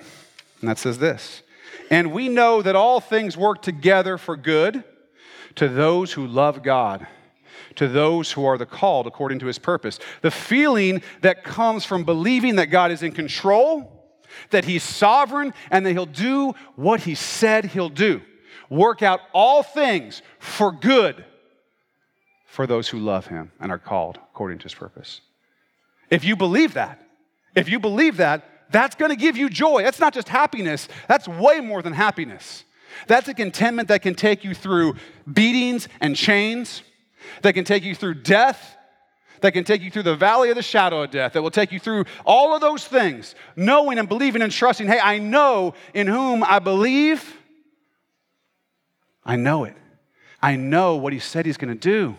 And 0.61 0.68
that 0.68 0.78
says 0.78 0.99
this 0.99 1.42
And 1.90 2.12
we 2.12 2.28
know 2.28 2.62
that 2.62 2.76
all 2.76 3.00
things 3.00 3.37
work 3.37 3.62
together 3.62 4.18
for 4.18 4.37
good 4.37 4.85
to 5.56 5.68
those 5.68 6.12
who 6.12 6.26
love 6.26 6.62
God 6.62 7.06
to 7.76 7.88
those 7.88 8.32
who 8.32 8.44
are 8.44 8.59
the 8.59 8.66
called 8.66 9.06
according 9.06 9.38
to 9.40 9.47
his 9.47 9.59
purpose. 9.59 9.99
The 10.23 10.30
feeling 10.30 11.02
that 11.23 11.44
comes 11.44 11.85
from 11.85 12.04
believing 12.04 12.56
that 12.56 12.66
God 12.66 12.90
is 12.90 13.02
in 13.02 13.12
control, 13.12 14.04
that 14.50 14.64
he's 14.64 14.82
sovereign, 14.82 15.54
and 15.70 15.85
that 15.87 15.92
he'll 15.92 16.06
do 16.06 16.54
what 16.76 17.00
he 17.00 17.14
said 17.14 17.64
he'll 17.66 17.88
do. 17.88 18.23
Work 18.68 19.02
out 19.02 19.20
all 19.32 19.62
things 19.62 20.23
for 20.38 20.73
good 20.73 21.25
for 22.47 22.66
those 22.66 22.88
who 22.88 22.99
love 22.99 23.26
him 23.26 23.52
and 23.61 23.73
are 23.73 23.78
called 23.78 24.16
according 24.16 24.59
to 24.59 24.64
his 24.64 24.75
purpose. 24.75 25.20
If 26.10 26.24
you 26.24 26.36
believe 26.36 26.74
that, 26.74 27.00
if 27.54 27.68
you 27.68 27.78
believe 27.78 28.18
that, 28.18 28.44
that's 28.70 28.94
going 28.94 29.10
to 29.10 29.16
give 29.16 29.36
you 29.36 29.48
joy. 29.48 29.82
That's 29.82 30.00
not 30.00 30.14
just 30.14 30.28
happiness, 30.28 30.88
that's 31.08 31.26
way 31.26 31.60
more 31.60 31.82
than 31.82 31.92
happiness. 31.92 32.64
That's 33.06 33.28
a 33.28 33.34
contentment 33.34 33.88
that 33.88 34.02
can 34.02 34.14
take 34.14 34.44
you 34.44 34.52
through 34.54 34.96
beatings 35.32 35.88
and 36.00 36.16
chains 36.16 36.82
that 37.42 37.54
can 37.54 37.64
take 37.64 37.84
you 37.84 37.94
through 37.94 38.14
death, 38.14 38.76
that 39.40 39.52
can 39.52 39.64
take 39.64 39.82
you 39.82 39.90
through 39.90 40.02
the 40.02 40.16
valley 40.16 40.50
of 40.50 40.56
the 40.56 40.62
shadow 40.62 41.02
of 41.02 41.10
death, 41.10 41.32
that 41.32 41.42
will 41.42 41.50
take 41.50 41.72
you 41.72 41.78
through 41.78 42.04
all 42.24 42.54
of 42.54 42.60
those 42.60 42.86
things, 42.86 43.34
knowing 43.56 43.98
and 43.98 44.08
believing 44.08 44.42
and 44.42 44.52
trusting 44.52 44.86
hey, 44.86 45.00
I 45.00 45.18
know 45.18 45.74
in 45.94 46.06
whom 46.06 46.44
I 46.44 46.58
believe. 46.58 47.36
I 49.24 49.36
know 49.36 49.64
it. 49.64 49.76
I 50.42 50.56
know 50.56 50.96
what 50.96 51.12
he 51.12 51.18
said 51.18 51.46
he's 51.46 51.58
going 51.58 51.72
to 51.76 51.80
do. 51.80 52.16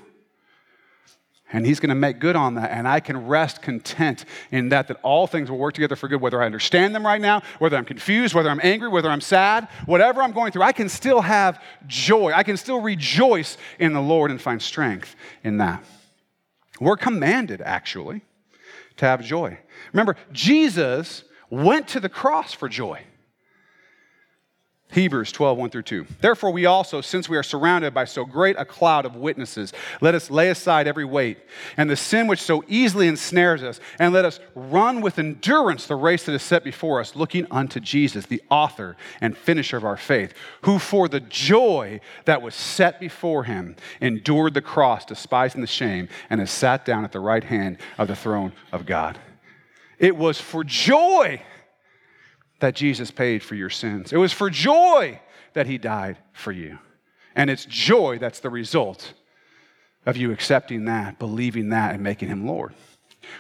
And 1.54 1.66
he's 1.66 1.80
going 1.80 1.90
to 1.90 1.96
make 1.96 2.20
good 2.20 2.36
on 2.36 2.56
that. 2.56 2.72
And 2.72 2.88
I 2.88 3.00
can 3.00 3.28
rest 3.28 3.62
content 3.62 4.26
in 4.52 4.70
that, 4.70 4.88
that 4.88 5.00
all 5.04 5.28
things 5.28 5.52
will 5.52 5.58
work 5.58 5.74
together 5.74 5.96
for 5.96 6.08
good, 6.08 6.22
whether 6.22 6.42
I 6.42 6.46
understand 6.46 6.96
them 6.96 7.06
right 7.06 7.20
now, 7.20 7.42
whether 7.60 7.76
I'm 7.78 7.86
confused, 7.86 8.34
whether 8.34 8.50
I'm 8.50 8.62
angry, 8.64 8.88
whether 8.88 9.10
I'm 9.10 9.22
sad, 9.22 9.68
whatever 9.86 10.22
I'm 10.22 10.32
going 10.32 10.52
through, 10.52 10.64
I 10.64 10.72
can 10.72 10.88
still 10.90 11.22
have 11.22 11.62
joy. 11.88 12.32
I 12.34 12.44
can 12.44 12.58
still 12.58 12.82
rejoice 12.82 13.58
in 13.80 13.94
the 13.94 14.02
Lord 14.02 14.32
and 14.32 14.42
find 14.42 14.62
strength 14.62 15.16
in 15.44 15.58
that. 15.58 15.84
We're 16.80 16.98
commanded, 16.98 17.62
actually, 17.62 18.22
to 18.98 19.06
have 19.06 19.24
joy. 19.24 19.60
Remember, 19.94 20.16
Jesus 20.32 21.24
went 21.50 21.90
to 21.90 22.00
the 22.00 22.10
cross 22.10 22.54
for 22.54 22.70
joy. 22.70 23.02
Hebrews 24.92 25.32
12, 25.32 25.58
1 25.58 25.70
through 25.70 25.82
2. 25.84 26.06
Therefore, 26.20 26.52
we 26.52 26.66
also, 26.66 27.00
since 27.00 27.30
we 27.30 27.38
are 27.38 27.44
surrounded 27.44 27.94
by 27.94 28.04
so 28.04 28.26
great 28.26 28.58
a 28.60 28.66
cloud 28.66 29.06
of 29.06 29.16
witnesses, 29.16 29.72
let 30.02 30.16
us 30.16 30.30
lay 30.30 30.50
aside 30.50 30.86
every 30.86 31.06
weight 31.06 31.38
and 31.78 31.90
the 31.90 31.96
sin 31.96 32.28
which 32.28 32.42
so 32.42 32.64
easily 32.68 33.08
ensnares 33.08 33.64
us, 33.64 33.80
and 34.00 34.14
let 34.14 34.26
us 34.26 34.42
run 34.54 35.00
with 35.00 35.18
endurance 35.18 35.88
the 35.88 35.96
race 35.96 36.26
that 36.26 36.34
is 36.34 36.42
set 36.42 36.66
before 36.66 37.00
us, 37.00 37.16
looking 37.16 37.48
unto 37.50 37.80
Jesus, 37.80 38.26
the 38.26 38.44
author 38.50 38.98
and 39.22 39.38
finisher 39.38 39.78
of 39.78 39.86
our 39.86 39.98
faith, 39.98 40.34
who 40.64 40.78
for 40.78 41.08
the 41.08 41.22
joy 41.22 42.02
that 42.26 42.42
was 42.42 42.54
set 42.54 43.00
before 43.00 43.46
him 43.46 43.78
endured 44.02 44.54
the 44.54 44.62
cross, 44.62 45.06
despising 45.06 45.62
the 45.62 45.68
shame, 45.68 46.10
and 46.30 46.42
has 46.42 46.52
sat 46.52 46.84
down 46.84 47.06
at 47.06 47.14
the 47.14 47.20
right 47.20 47.46
hand 47.46 47.78
of 47.98 48.10
the 48.10 48.16
throne 48.16 48.52
of 48.74 48.86
God. 48.86 49.18
It 50.00 50.18
was 50.18 50.42
for 50.42 50.66
joy 50.66 51.42
that 52.62 52.76
Jesus 52.76 53.12
paid 53.12 53.44
for 53.44 53.56
your 53.56 53.70
sins. 53.70 54.14
It 54.14 54.18
was 54.18 54.34
for 54.34 54.50
joy 54.50 55.20
that 55.54 55.68
he 55.68 55.78
died 55.78 56.18
for 56.34 56.52
you. 56.52 56.80
And 57.36 57.50
it's 57.50 57.66
joy 57.66 58.18
that's 58.18 58.40
the 58.40 58.50
result 58.50 59.14
of 60.06 60.18
you 60.18 60.32
accepting 60.32 60.86
that, 60.86 61.20
believing 61.20 61.70
that, 61.70 61.94
and 61.94 62.04
making 62.04 62.30
him 62.30 62.48
Lord. 62.48 62.74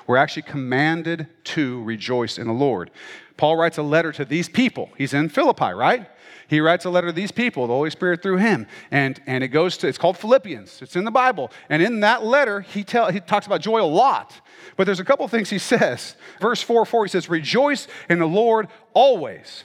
We're 0.05 0.17
actually 0.17 0.43
commanded 0.43 1.27
to 1.45 1.83
rejoice 1.83 2.37
in 2.37 2.47
the 2.47 2.53
Lord. 2.53 2.91
Paul 3.37 3.57
writes 3.57 3.77
a 3.77 3.83
letter 3.83 4.11
to 4.11 4.25
these 4.25 4.47
people. 4.47 4.89
He's 4.97 5.13
in 5.13 5.29
Philippi, 5.29 5.71
right? 5.73 6.07
He 6.51 6.59
writes 6.59 6.83
a 6.83 6.89
letter 6.89 7.07
to 7.07 7.13
these 7.13 7.31
people, 7.31 7.65
the 7.65 7.73
Holy 7.73 7.89
Spirit 7.89 8.21
through 8.21 8.35
him. 8.35 8.67
And, 8.91 9.21
and 9.25 9.41
it 9.41 9.47
goes 9.47 9.77
to, 9.77 9.87
it's 9.87 9.97
called 9.97 10.17
Philippians. 10.17 10.81
It's 10.81 10.97
in 10.97 11.05
the 11.05 11.09
Bible. 11.09 11.49
And 11.69 11.81
in 11.81 12.01
that 12.01 12.25
letter, 12.25 12.59
he, 12.59 12.83
tell, 12.83 13.09
he 13.09 13.21
talks 13.21 13.45
about 13.45 13.61
joy 13.61 13.81
a 13.81 13.87
lot. 13.87 14.33
But 14.75 14.83
there's 14.83 14.99
a 14.99 15.05
couple 15.05 15.25
things 15.29 15.49
he 15.49 15.57
says. 15.73 16.17
Verse 16.41 16.61
4 16.61 16.85
4, 16.85 17.05
he 17.05 17.09
says, 17.09 17.29
Rejoice 17.29 17.87
in 18.09 18.19
the 18.19 18.25
Lord 18.25 18.67
always. 18.93 19.63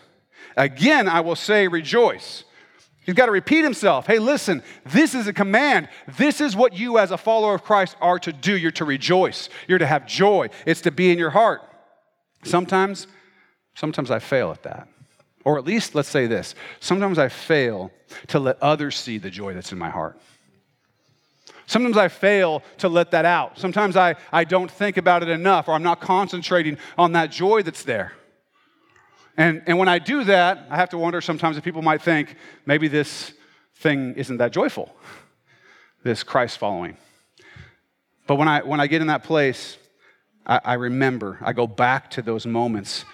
Again, 0.56 1.08
I 1.08 1.22
will 1.22 1.34
say, 1.34 1.66
rejoice. 1.66 2.44
He's 3.04 3.16
got 3.16 3.26
to 3.26 3.32
repeat 3.32 3.64
himself. 3.64 4.06
Hey, 4.06 4.20
listen, 4.20 4.62
this 4.84 5.16
is 5.16 5.26
a 5.26 5.32
command. 5.32 5.88
This 6.16 6.40
is 6.40 6.54
what 6.54 6.72
you, 6.72 6.98
as 6.98 7.10
a 7.10 7.18
follower 7.18 7.56
of 7.56 7.64
Christ, 7.64 7.96
are 8.00 8.20
to 8.20 8.32
do. 8.32 8.56
You're 8.56 8.70
to 8.70 8.84
rejoice, 8.84 9.48
you're 9.66 9.78
to 9.78 9.86
have 9.86 10.06
joy, 10.06 10.50
it's 10.64 10.82
to 10.82 10.92
be 10.92 11.10
in 11.10 11.18
your 11.18 11.30
heart. 11.30 11.62
Sometimes, 12.44 13.08
sometimes 13.74 14.12
I 14.12 14.20
fail 14.20 14.52
at 14.52 14.62
that. 14.62 14.86
Or 15.46 15.58
at 15.58 15.64
least, 15.64 15.94
let's 15.94 16.08
say 16.08 16.26
this 16.26 16.56
sometimes 16.80 17.20
I 17.20 17.28
fail 17.28 17.92
to 18.26 18.40
let 18.40 18.60
others 18.60 18.96
see 18.96 19.16
the 19.16 19.30
joy 19.30 19.54
that's 19.54 19.70
in 19.70 19.78
my 19.78 19.88
heart. 19.88 20.20
Sometimes 21.66 21.96
I 21.96 22.08
fail 22.08 22.64
to 22.78 22.88
let 22.88 23.12
that 23.12 23.24
out. 23.24 23.56
Sometimes 23.56 23.96
I, 23.96 24.16
I 24.32 24.42
don't 24.42 24.68
think 24.68 24.96
about 24.96 25.22
it 25.22 25.28
enough, 25.28 25.68
or 25.68 25.72
I'm 25.72 25.84
not 25.84 26.00
concentrating 26.00 26.78
on 26.98 27.12
that 27.12 27.30
joy 27.30 27.62
that's 27.62 27.84
there. 27.84 28.12
And, 29.36 29.62
and 29.68 29.78
when 29.78 29.88
I 29.88 30.00
do 30.00 30.24
that, 30.24 30.66
I 30.68 30.76
have 30.76 30.90
to 30.90 30.98
wonder 30.98 31.20
sometimes 31.20 31.56
if 31.56 31.62
people 31.62 31.82
might 31.82 32.02
think 32.02 32.34
maybe 32.66 32.88
this 32.88 33.32
thing 33.76 34.14
isn't 34.16 34.38
that 34.38 34.50
joyful, 34.50 34.96
this 36.02 36.24
Christ 36.24 36.58
following. 36.58 36.96
But 38.26 38.34
when 38.34 38.48
I, 38.48 38.62
when 38.62 38.80
I 38.80 38.88
get 38.88 39.00
in 39.00 39.06
that 39.06 39.22
place, 39.22 39.78
I, 40.44 40.60
I 40.64 40.74
remember, 40.74 41.38
I 41.40 41.52
go 41.52 41.68
back 41.68 42.10
to 42.12 42.22
those 42.22 42.46
moments, 42.46 43.04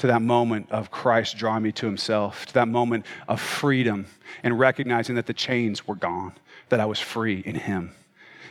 to 0.00 0.06
that 0.08 0.22
moment 0.22 0.70
of 0.70 0.90
Christ 0.90 1.36
drawing 1.36 1.62
me 1.62 1.72
to 1.72 1.86
himself, 1.86 2.46
to 2.46 2.54
that 2.54 2.68
moment 2.68 3.06
of 3.28 3.40
freedom 3.40 4.06
and 4.42 4.58
recognizing 4.58 5.14
that 5.16 5.26
the 5.26 5.34
chains 5.34 5.86
were 5.86 5.94
gone 5.94 6.32
that 6.70 6.80
I 6.80 6.86
was 6.86 6.98
free 6.98 7.42
in 7.44 7.54
Him. 7.54 7.92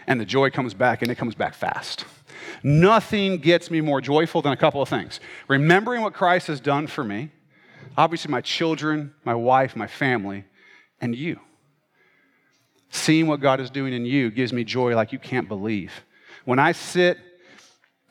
And 0.05 0.19
the 0.19 0.25
joy 0.25 0.51
comes 0.51 0.73
back, 0.73 1.01
and 1.01 1.11
it 1.11 1.15
comes 1.15 1.35
back 1.35 1.55
fast. 1.55 2.05
Nothing 2.63 3.37
gets 3.37 3.71
me 3.71 3.81
more 3.81 3.99
joyful 3.99 4.41
than 4.41 4.53
a 4.53 4.57
couple 4.57 4.81
of 4.81 4.89
things 4.89 5.19
remembering 5.47 6.01
what 6.01 6.13
Christ 6.13 6.47
has 6.47 6.59
done 6.59 6.87
for 6.87 7.03
me, 7.03 7.31
obviously, 7.97 8.31
my 8.31 8.41
children, 8.41 9.13
my 9.23 9.35
wife, 9.35 9.75
my 9.75 9.87
family, 9.87 10.45
and 11.01 11.15
you. 11.15 11.39
Seeing 12.91 13.27
what 13.27 13.39
God 13.39 13.59
is 13.59 13.69
doing 13.69 13.93
in 13.93 14.05
you 14.05 14.31
gives 14.31 14.53
me 14.53 14.63
joy 14.63 14.95
like 14.95 15.11
you 15.11 15.19
can't 15.19 15.47
believe. 15.47 15.91
When 16.45 16.59
I 16.59 16.71
sit 16.71 17.17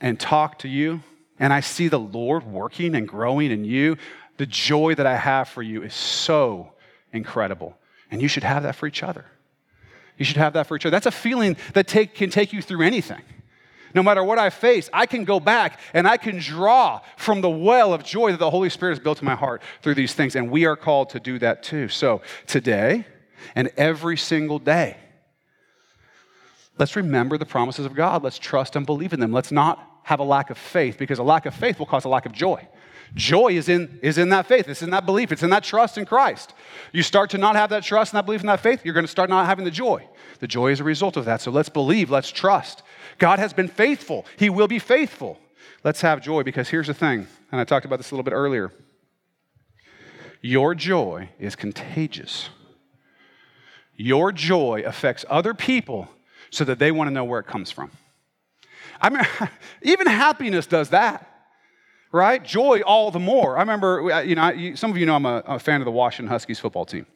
and 0.01 0.19
talk 0.19 0.59
to 0.61 0.69
you, 0.69 1.03
and 1.39 1.53
I 1.53 1.61
see 1.61 1.89
the 1.89 2.01
Lord 2.01 2.45
working 2.45 2.95
and 2.95 3.07
growing 3.07 3.51
in 3.51 3.65
you, 3.65 3.97
the 4.37 4.47
joy 4.47 4.95
that 4.95 5.07
I 5.07 5.17
have 5.17 5.49
for 5.49 5.63
you 5.63 5.83
is 5.83 5.95
so 5.95 6.73
incredible. 7.13 7.77
And 8.11 8.23
you 8.23 8.29
should 8.29 8.45
have 8.45 8.63
that 8.63 8.77
for 8.77 8.87
each 8.87 9.03
other. 9.03 9.25
You 10.17 10.25
should 10.25 10.37
have 10.37 10.55
that 10.55 10.67
for 10.67 10.77
each 10.77 10.85
other. 10.85 10.91
That's 10.91 11.07
a 11.07 11.13
feeling 11.13 11.57
that 11.75 11.87
take, 11.87 12.15
can 12.15 12.31
take 12.31 12.53
you 12.53 12.63
through 12.63 12.83
anything. 12.83 13.23
No 13.95 14.03
matter 14.03 14.23
what 14.23 14.39
I 14.39 14.51
face, 14.51 14.91
I 14.93 15.07
can 15.07 15.25
go 15.25 15.41
back 15.41 15.81
and 15.95 16.07
I 16.07 16.19
can 16.19 16.39
draw 16.39 17.01
from 17.17 17.41
the 17.41 17.51
well 17.51 17.95
of 17.95 18.05
joy 18.05 18.33
that 18.33 18.39
the 18.39 18.51
Holy 18.51 18.69
Spirit 18.69 18.93
has 18.93 18.99
built 19.03 19.21
in 19.21 19.25
my 19.25 19.35
heart 19.35 19.63
through 19.83 19.95
these 19.95 20.15
things. 20.15 20.37
And 20.37 20.51
we 20.51 20.67
are 20.67 20.77
called 20.77 21.11
to 21.11 21.21
do 21.21 21.39
that 21.39 21.63
too. 21.63 21.89
So 21.89 22.21
today 22.47 23.07
and 23.55 23.71
every 23.77 24.17
single 24.17 24.59
day, 24.59 24.97
let's 26.79 26.97
remember 26.97 27.39
the 27.39 27.47
promises 27.47 27.87
of 27.87 27.95
God. 27.95 28.23
Let's 28.23 28.39
trust 28.39 28.77
and 28.77 28.85
believe 28.85 29.13
in 29.13 29.21
them. 29.21 29.33
Let's 29.33 29.53
not 29.53 29.98
have 30.09 30.21
a 30.21 30.25
lack 30.25 30.49
of 30.49 30.57
faith 30.57 30.97
because 30.97 31.19
a 31.19 31.23
lack 31.23 31.45
of 31.45 31.55
faith 31.55 31.79
will 31.79 31.85
cause 31.85 32.07
a 32.07 32.09
lack 32.09 32.25
of 32.25 32.33
joy. 32.33 32.67
Joy 33.15 33.49
is 33.49 33.69
in, 33.69 33.99
is 34.03 34.17
in 34.17 34.31
that 34.31 34.47
faith, 34.47 34.67
it's 34.67 34.81
in 34.81 34.89
that 34.89 35.05
belief, 35.05 35.33
it's 35.33 35.43
in 35.43 35.51
that 35.51 35.65
trust 35.65 35.99
in 35.99 36.07
Christ. 36.07 36.55
You 36.93 37.03
start 37.03 37.29
to 37.31 37.39
not 37.39 37.57
have 37.57 37.69
that 37.71 37.83
trust 37.83 38.15
and 38.15 38.17
that 38.17 38.25
belief 38.25 38.41
and 38.41 38.49
that 38.49 38.61
faith, 38.61 38.81
you're 38.85 38.95
going 38.95 39.05
to 39.05 39.11
start 39.11 39.29
not 39.29 39.45
having 39.45 39.67
the 39.67 39.71
joy. 39.71 40.09
The 40.41 40.47
joy 40.47 40.71
is 40.71 40.81
a 40.81 40.85
result 40.85 41.19
of 41.19 41.27
that. 41.27 41.43
So 41.43 41.51
let's 41.51 41.69
believe, 41.69 42.09
let's 42.09 42.31
trust. 42.31 42.83
God 43.19 43.39
has 43.39 43.53
been 43.53 43.69
faithful, 43.69 44.25
He 44.39 44.49
will 44.49 44.67
be 44.67 44.79
faithful. 44.79 45.39
Let's 45.85 46.01
have 46.01 46.23
joy 46.23 46.43
because 46.43 46.71
here's 46.71 46.87
the 46.87 46.95
thing, 46.95 47.27
and 47.53 47.61
I 47.61 47.65
talked 47.65 47.85
about 47.85 47.97
this 47.99 48.11
a 48.11 48.15
little 48.15 48.25
bit 48.25 48.33
earlier. 48.33 48.73
Your 50.41 50.75
joy 50.75 51.29
is 51.39 51.55
contagious. 51.55 52.49
Your 53.95 54.33
joy 54.33 54.85
affects 54.87 55.27
other 55.29 55.53
people 55.53 56.09
so 56.49 56.65
that 56.65 56.79
they 56.79 56.93
want 56.93 57.09
to 57.09 57.13
know 57.13 57.25
where 57.25 57.41
it 57.41 57.47
comes 57.47 57.71
from. 57.71 57.91
I 59.01 59.11
mean, 59.11 59.23
even 59.83 60.07
happiness 60.07 60.67
does 60.67 60.91
that, 60.91 61.29
right? 62.13 62.43
Joy 62.43 62.81
all 62.81 63.11
the 63.11 63.19
more. 63.19 63.57
I 63.57 63.61
remember, 63.61 64.13
uh, 64.13 64.21
you 64.21 64.35
know, 64.35 64.75
some 64.75 64.91
of 64.91 64.97
you 64.97 65.07
know 65.07 65.15
I'm 65.15 65.27
a, 65.27 65.43
a 65.47 65.59
fan 65.59 65.81
of 65.81 65.85
the 65.85 65.91
Washington 65.91 66.31
Huskies 66.31 66.59
football 66.59 66.85
team. 66.85 67.07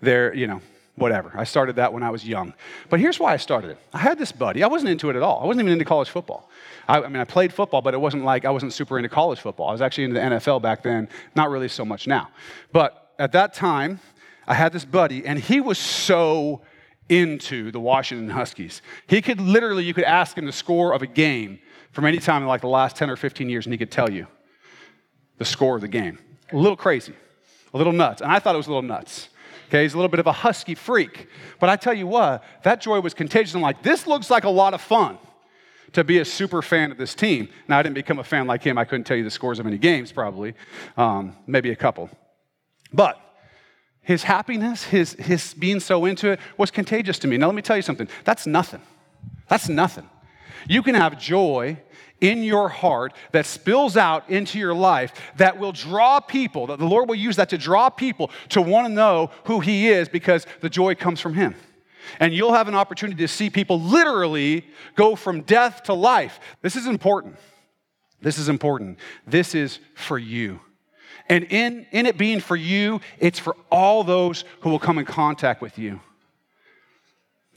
They're, 0.00 0.34
you 0.34 0.46
know, 0.46 0.60
whatever. 0.96 1.32
I 1.34 1.44
started 1.44 1.76
that 1.76 1.92
when 1.92 2.02
I 2.02 2.10
was 2.10 2.26
young. 2.26 2.54
But 2.88 3.00
here's 3.00 3.20
why 3.20 3.32
I 3.32 3.36
started 3.36 3.70
it. 3.70 3.78
I 3.92 3.98
had 3.98 4.18
this 4.18 4.32
buddy. 4.32 4.62
I 4.62 4.66
wasn't 4.66 4.90
into 4.90 5.10
it 5.10 5.16
at 5.16 5.22
all. 5.22 5.42
I 5.42 5.46
wasn't 5.46 5.62
even 5.62 5.72
into 5.72 5.84
college 5.84 6.08
football. 6.08 6.50
I, 6.88 7.02
I, 7.02 7.08
mean, 7.08 7.20
I 7.20 7.24
played 7.24 7.52
football, 7.52 7.82
but 7.82 7.94
it 7.94 8.00
wasn't 8.00 8.24
like 8.24 8.44
I 8.44 8.50
wasn't 8.50 8.72
super 8.72 8.98
into 8.98 9.08
college 9.08 9.40
football. 9.40 9.68
I 9.68 9.72
was 9.72 9.82
actually 9.82 10.04
into 10.04 10.14
the 10.14 10.26
NFL 10.26 10.62
back 10.62 10.82
then, 10.82 11.08
not 11.34 11.50
really 11.50 11.68
so 11.68 11.84
much 11.84 12.06
now. 12.06 12.28
But 12.72 13.12
at 13.18 13.32
that 13.32 13.54
time, 13.54 14.00
I 14.46 14.54
had 14.54 14.72
this 14.72 14.84
buddy, 14.84 15.26
and 15.26 15.38
he 15.38 15.60
was 15.60 15.78
so 15.78 16.62
into 17.08 17.70
the 17.70 17.80
Washington 17.80 18.28
Huskies. 18.28 18.82
He 19.06 19.22
could 19.22 19.40
literally, 19.40 19.84
you 19.84 19.94
could 19.94 20.04
ask 20.04 20.36
him 20.36 20.46
the 20.46 20.52
score 20.52 20.92
of 20.92 21.02
a 21.02 21.06
game 21.06 21.58
from 21.92 22.04
any 22.04 22.18
time 22.18 22.42
in 22.42 22.48
like 22.48 22.60
the 22.60 22.68
last 22.68 22.96
10 22.96 23.10
or 23.10 23.16
15 23.16 23.48
years, 23.48 23.66
and 23.66 23.72
he 23.72 23.78
could 23.78 23.90
tell 23.90 24.10
you 24.10 24.26
the 25.38 25.44
score 25.44 25.76
of 25.76 25.80
the 25.82 25.88
game. 25.88 26.18
A 26.52 26.56
little 26.56 26.76
crazy, 26.76 27.14
a 27.72 27.78
little 27.78 27.92
nuts. 27.92 28.20
And 28.20 28.30
I 28.30 28.38
thought 28.38 28.54
it 28.54 28.58
was 28.58 28.66
a 28.66 28.70
little 28.70 28.82
nuts. 28.82 29.28
Okay, 29.68 29.82
he's 29.82 29.94
a 29.94 29.96
little 29.96 30.08
bit 30.08 30.20
of 30.20 30.26
a 30.26 30.32
husky 30.32 30.74
freak. 30.74 31.28
But 31.58 31.68
I 31.68 31.76
tell 31.76 31.94
you 31.94 32.06
what, 32.06 32.44
that 32.62 32.80
joy 32.80 33.00
was 33.00 33.14
contagious. 33.14 33.54
I'm 33.54 33.60
like, 33.60 33.82
this 33.82 34.06
looks 34.06 34.30
like 34.30 34.44
a 34.44 34.50
lot 34.50 34.74
of 34.74 34.80
fun 34.80 35.18
to 35.92 36.04
be 36.04 36.18
a 36.18 36.24
super 36.24 36.62
fan 36.62 36.92
of 36.92 36.98
this 36.98 37.14
team. 37.14 37.48
Now, 37.66 37.78
I 37.78 37.82
didn't 37.82 37.94
become 37.94 38.18
a 38.18 38.24
fan 38.24 38.46
like 38.46 38.62
him. 38.62 38.78
I 38.78 38.84
couldn't 38.84 39.04
tell 39.04 39.16
you 39.16 39.24
the 39.24 39.30
scores 39.30 39.58
of 39.58 39.66
any 39.66 39.78
games, 39.78 40.12
probably, 40.12 40.54
um, 40.96 41.34
maybe 41.46 41.70
a 41.70 41.76
couple. 41.76 42.10
But 42.92 43.18
his 44.06 44.22
happiness, 44.22 44.84
his, 44.84 45.14
his 45.14 45.52
being 45.54 45.80
so 45.80 46.04
into 46.04 46.30
it 46.30 46.40
was 46.56 46.70
contagious 46.70 47.18
to 47.18 47.26
me. 47.26 47.36
Now, 47.36 47.46
let 47.46 47.56
me 47.56 47.62
tell 47.62 47.74
you 47.74 47.82
something 47.82 48.08
that's 48.24 48.46
nothing. 48.46 48.80
That's 49.48 49.68
nothing. 49.68 50.08
You 50.68 50.82
can 50.82 50.94
have 50.94 51.18
joy 51.18 51.78
in 52.20 52.44
your 52.44 52.68
heart 52.68 53.14
that 53.32 53.46
spills 53.46 53.96
out 53.96 54.30
into 54.30 54.60
your 54.60 54.74
life 54.74 55.12
that 55.38 55.58
will 55.58 55.72
draw 55.72 56.20
people, 56.20 56.68
that 56.68 56.78
the 56.78 56.86
Lord 56.86 57.08
will 57.08 57.16
use 57.16 57.34
that 57.36 57.48
to 57.50 57.58
draw 57.58 57.90
people 57.90 58.30
to 58.50 58.62
want 58.62 58.86
to 58.86 58.92
know 58.92 59.30
who 59.44 59.58
He 59.58 59.88
is 59.88 60.08
because 60.08 60.46
the 60.60 60.70
joy 60.70 60.94
comes 60.94 61.20
from 61.20 61.34
Him. 61.34 61.56
And 62.20 62.32
you'll 62.32 62.54
have 62.54 62.68
an 62.68 62.76
opportunity 62.76 63.18
to 63.22 63.28
see 63.28 63.50
people 63.50 63.80
literally 63.80 64.64
go 64.94 65.16
from 65.16 65.40
death 65.40 65.82
to 65.84 65.94
life. 65.94 66.38
This 66.62 66.76
is 66.76 66.86
important. 66.86 67.36
This 68.20 68.38
is 68.38 68.48
important. 68.48 69.00
This 69.26 69.52
is 69.56 69.80
for 69.96 70.16
you. 70.16 70.60
And 71.28 71.44
in, 71.44 71.86
in 71.90 72.06
it 72.06 72.16
being 72.16 72.40
for 72.40 72.56
you, 72.56 73.00
it's 73.18 73.38
for 73.38 73.56
all 73.70 74.04
those 74.04 74.44
who 74.60 74.70
will 74.70 74.78
come 74.78 74.98
in 74.98 75.04
contact 75.04 75.60
with 75.62 75.78
you. 75.78 76.00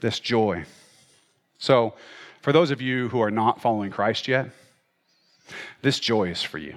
This 0.00 0.18
joy. 0.18 0.64
So, 1.58 1.94
for 2.40 2.52
those 2.52 2.70
of 2.70 2.80
you 2.80 3.08
who 3.08 3.20
are 3.20 3.30
not 3.30 3.60
following 3.60 3.90
Christ 3.90 4.26
yet, 4.26 4.50
this 5.82 6.00
joy 6.00 6.30
is 6.30 6.42
for 6.42 6.58
you. 6.58 6.76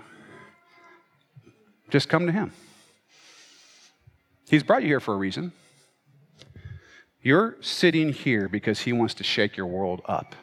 Just 1.89 2.10
come 2.10 2.26
to 2.26 2.32
Him. 2.32 2.52
He's 4.50 4.63
brought 4.63 4.82
you 4.82 4.89
here 4.89 5.00
for 5.00 5.13
a 5.13 5.17
reason. 5.17 5.54
You're 7.22 7.56
sitting 7.62 8.12
here 8.12 8.50
because 8.50 8.82
He 8.82 8.91
wants 8.91 9.13
to 9.15 9.24
shake 9.24 9.56
your 9.56 9.67
world 9.67 10.02
up. 10.06 10.36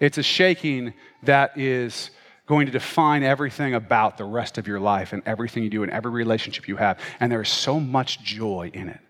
It's 0.00 0.18
a 0.18 0.22
shaking 0.22 0.94
that 1.24 1.58
is 1.58 2.10
going 2.48 2.66
to 2.66 2.72
define 2.72 3.22
everything 3.22 3.74
about 3.74 4.16
the 4.16 4.24
rest 4.24 4.58
of 4.58 4.66
your 4.66 4.80
life 4.80 5.12
and 5.12 5.22
everything 5.26 5.62
you 5.62 5.70
do 5.70 5.82
and 5.82 5.92
every 5.92 6.10
relationship 6.10 6.66
you 6.66 6.76
have. 6.76 6.98
And 7.20 7.30
there 7.30 7.42
is 7.42 7.48
so 7.48 7.78
much 7.78 8.20
joy 8.22 8.70
in 8.72 8.88
it. 8.88 9.00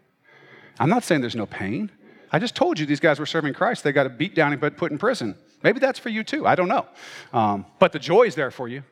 I'm 0.79 0.90
not 0.90 1.05
saying 1.05 1.20
there's 1.20 1.37
no 1.37 1.46
pain. 1.46 1.90
I 2.31 2.40
just 2.40 2.55
told 2.55 2.79
you 2.79 2.85
these 2.85 3.01
guys 3.01 3.18
were 3.18 3.27
serving 3.27 3.55
Christ. 3.55 3.85
They 3.85 3.92
got 3.92 4.18
beat 4.18 4.35
down 4.35 4.53
and 4.53 4.77
put 4.77 4.92
in 4.92 4.98
prison. 4.98 5.37
Maybe 5.62 5.79
that's 5.79 5.98
for 5.98 6.09
you 6.09 6.24
too. 6.24 6.46
I 6.46 6.57
don't 6.57 6.68
know. 6.68 6.87
Um, 7.33 7.64
but 7.79 7.92
the 7.92 7.98
joy 7.98 8.24
is 8.24 8.35
there 8.35 8.51
for 8.51 8.68
you. 8.68 8.83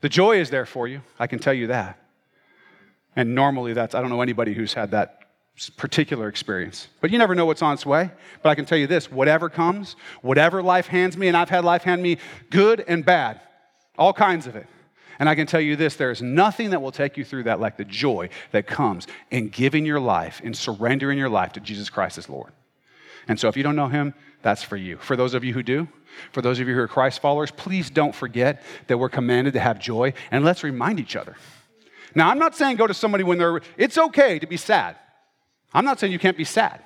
The 0.00 0.08
joy 0.08 0.40
is 0.40 0.48
there 0.48 0.66
for 0.66 0.88
you. 0.88 1.02
I 1.18 1.26
can 1.26 1.38
tell 1.38 1.52
you 1.52 1.66
that. 1.66 1.98
And 3.14 3.34
normally, 3.34 3.72
that's, 3.72 3.94
I 3.94 4.00
don't 4.00 4.10
know 4.10 4.22
anybody 4.22 4.54
who's 4.54 4.72
had 4.72 4.92
that 4.92 5.18
particular 5.76 6.28
experience. 6.28 6.88
But 7.00 7.10
you 7.10 7.18
never 7.18 7.34
know 7.34 7.46
what's 7.46 7.62
on 7.62 7.74
its 7.74 7.84
way. 7.84 8.10
But 8.42 8.48
I 8.48 8.54
can 8.54 8.64
tell 8.64 8.78
you 8.78 8.86
this 8.86 9.10
whatever 9.10 9.48
comes, 9.48 9.96
whatever 10.22 10.62
life 10.62 10.86
hands 10.86 11.16
me, 11.16 11.28
and 11.28 11.36
I've 11.36 11.50
had 11.50 11.64
life 11.64 11.82
hand 11.82 12.02
me 12.02 12.18
good 12.50 12.84
and 12.88 13.04
bad, 13.04 13.40
all 13.98 14.12
kinds 14.12 14.46
of 14.46 14.56
it. 14.56 14.66
And 15.18 15.28
I 15.28 15.34
can 15.34 15.46
tell 15.46 15.60
you 15.60 15.76
this 15.76 15.96
there 15.96 16.10
is 16.10 16.22
nothing 16.22 16.70
that 16.70 16.82
will 16.82 16.92
take 16.92 17.16
you 17.16 17.24
through 17.24 17.44
that 17.44 17.60
like 17.60 17.76
the 17.76 17.84
joy 17.84 18.28
that 18.50 18.66
comes 18.66 19.06
in 19.30 19.48
giving 19.48 19.86
your 19.86 20.00
life, 20.00 20.40
in 20.40 20.54
surrendering 20.54 21.18
your 21.18 21.28
life 21.28 21.52
to 21.52 21.60
Jesus 21.60 21.90
Christ 21.90 22.18
as 22.18 22.28
Lord. 22.28 22.52
And 23.28 23.38
so 23.38 23.48
if 23.48 23.56
you 23.56 23.62
don't 23.62 23.76
know 23.76 23.88
him, 23.88 24.14
that's 24.42 24.62
for 24.62 24.76
you. 24.76 24.96
For 24.96 25.14
those 25.14 25.34
of 25.34 25.44
you 25.44 25.52
who 25.52 25.62
do, 25.62 25.86
for 26.32 26.42
those 26.42 26.58
of 26.58 26.68
you 26.68 26.74
who 26.74 26.80
are 26.80 26.88
Christ 26.88 27.20
followers, 27.20 27.50
please 27.50 27.88
don't 27.88 28.14
forget 28.14 28.62
that 28.88 28.98
we're 28.98 29.08
commanded 29.08 29.52
to 29.54 29.60
have 29.60 29.78
joy 29.78 30.12
and 30.30 30.44
let's 30.44 30.64
remind 30.64 30.98
each 30.98 31.14
other. 31.14 31.36
Now, 32.14 32.28
I'm 32.28 32.38
not 32.38 32.56
saying 32.56 32.76
go 32.76 32.86
to 32.86 32.94
somebody 32.94 33.24
when 33.24 33.38
they're, 33.38 33.60
it's 33.76 33.96
okay 33.96 34.38
to 34.38 34.46
be 34.46 34.56
sad. 34.56 34.96
I'm 35.72 35.84
not 35.84 36.00
saying 36.00 36.12
you 36.12 36.18
can't 36.18 36.36
be 36.36 36.44
sad. 36.44 36.82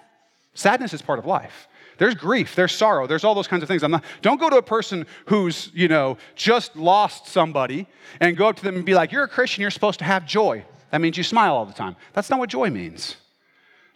Sadness 0.54 0.92
is 0.94 1.02
part 1.02 1.18
of 1.18 1.26
life. 1.26 1.68
There's 1.98 2.14
grief, 2.14 2.54
there's 2.54 2.72
sorrow, 2.72 3.06
there's 3.06 3.24
all 3.24 3.34
those 3.34 3.48
kinds 3.48 3.62
of 3.62 3.68
things. 3.68 3.82
I'm 3.82 3.90
not, 3.90 4.04
don't 4.22 4.38
go 4.38 4.50
to 4.50 4.56
a 4.56 4.62
person 4.62 5.06
who's, 5.26 5.70
you 5.74 5.88
know, 5.88 6.18
just 6.34 6.76
lost 6.76 7.26
somebody 7.26 7.86
and 8.20 8.36
go 8.36 8.48
up 8.48 8.56
to 8.56 8.62
them 8.62 8.76
and 8.76 8.84
be 8.84 8.94
like, 8.94 9.12
You're 9.12 9.24
a 9.24 9.28
Christian, 9.28 9.62
you're 9.62 9.70
supposed 9.70 9.98
to 10.00 10.04
have 10.04 10.26
joy. 10.26 10.64
That 10.90 11.00
means 11.00 11.16
you 11.16 11.24
smile 11.24 11.54
all 11.54 11.66
the 11.66 11.72
time. 11.72 11.96
That's 12.12 12.30
not 12.30 12.38
what 12.38 12.50
joy 12.50 12.70
means. 12.70 13.16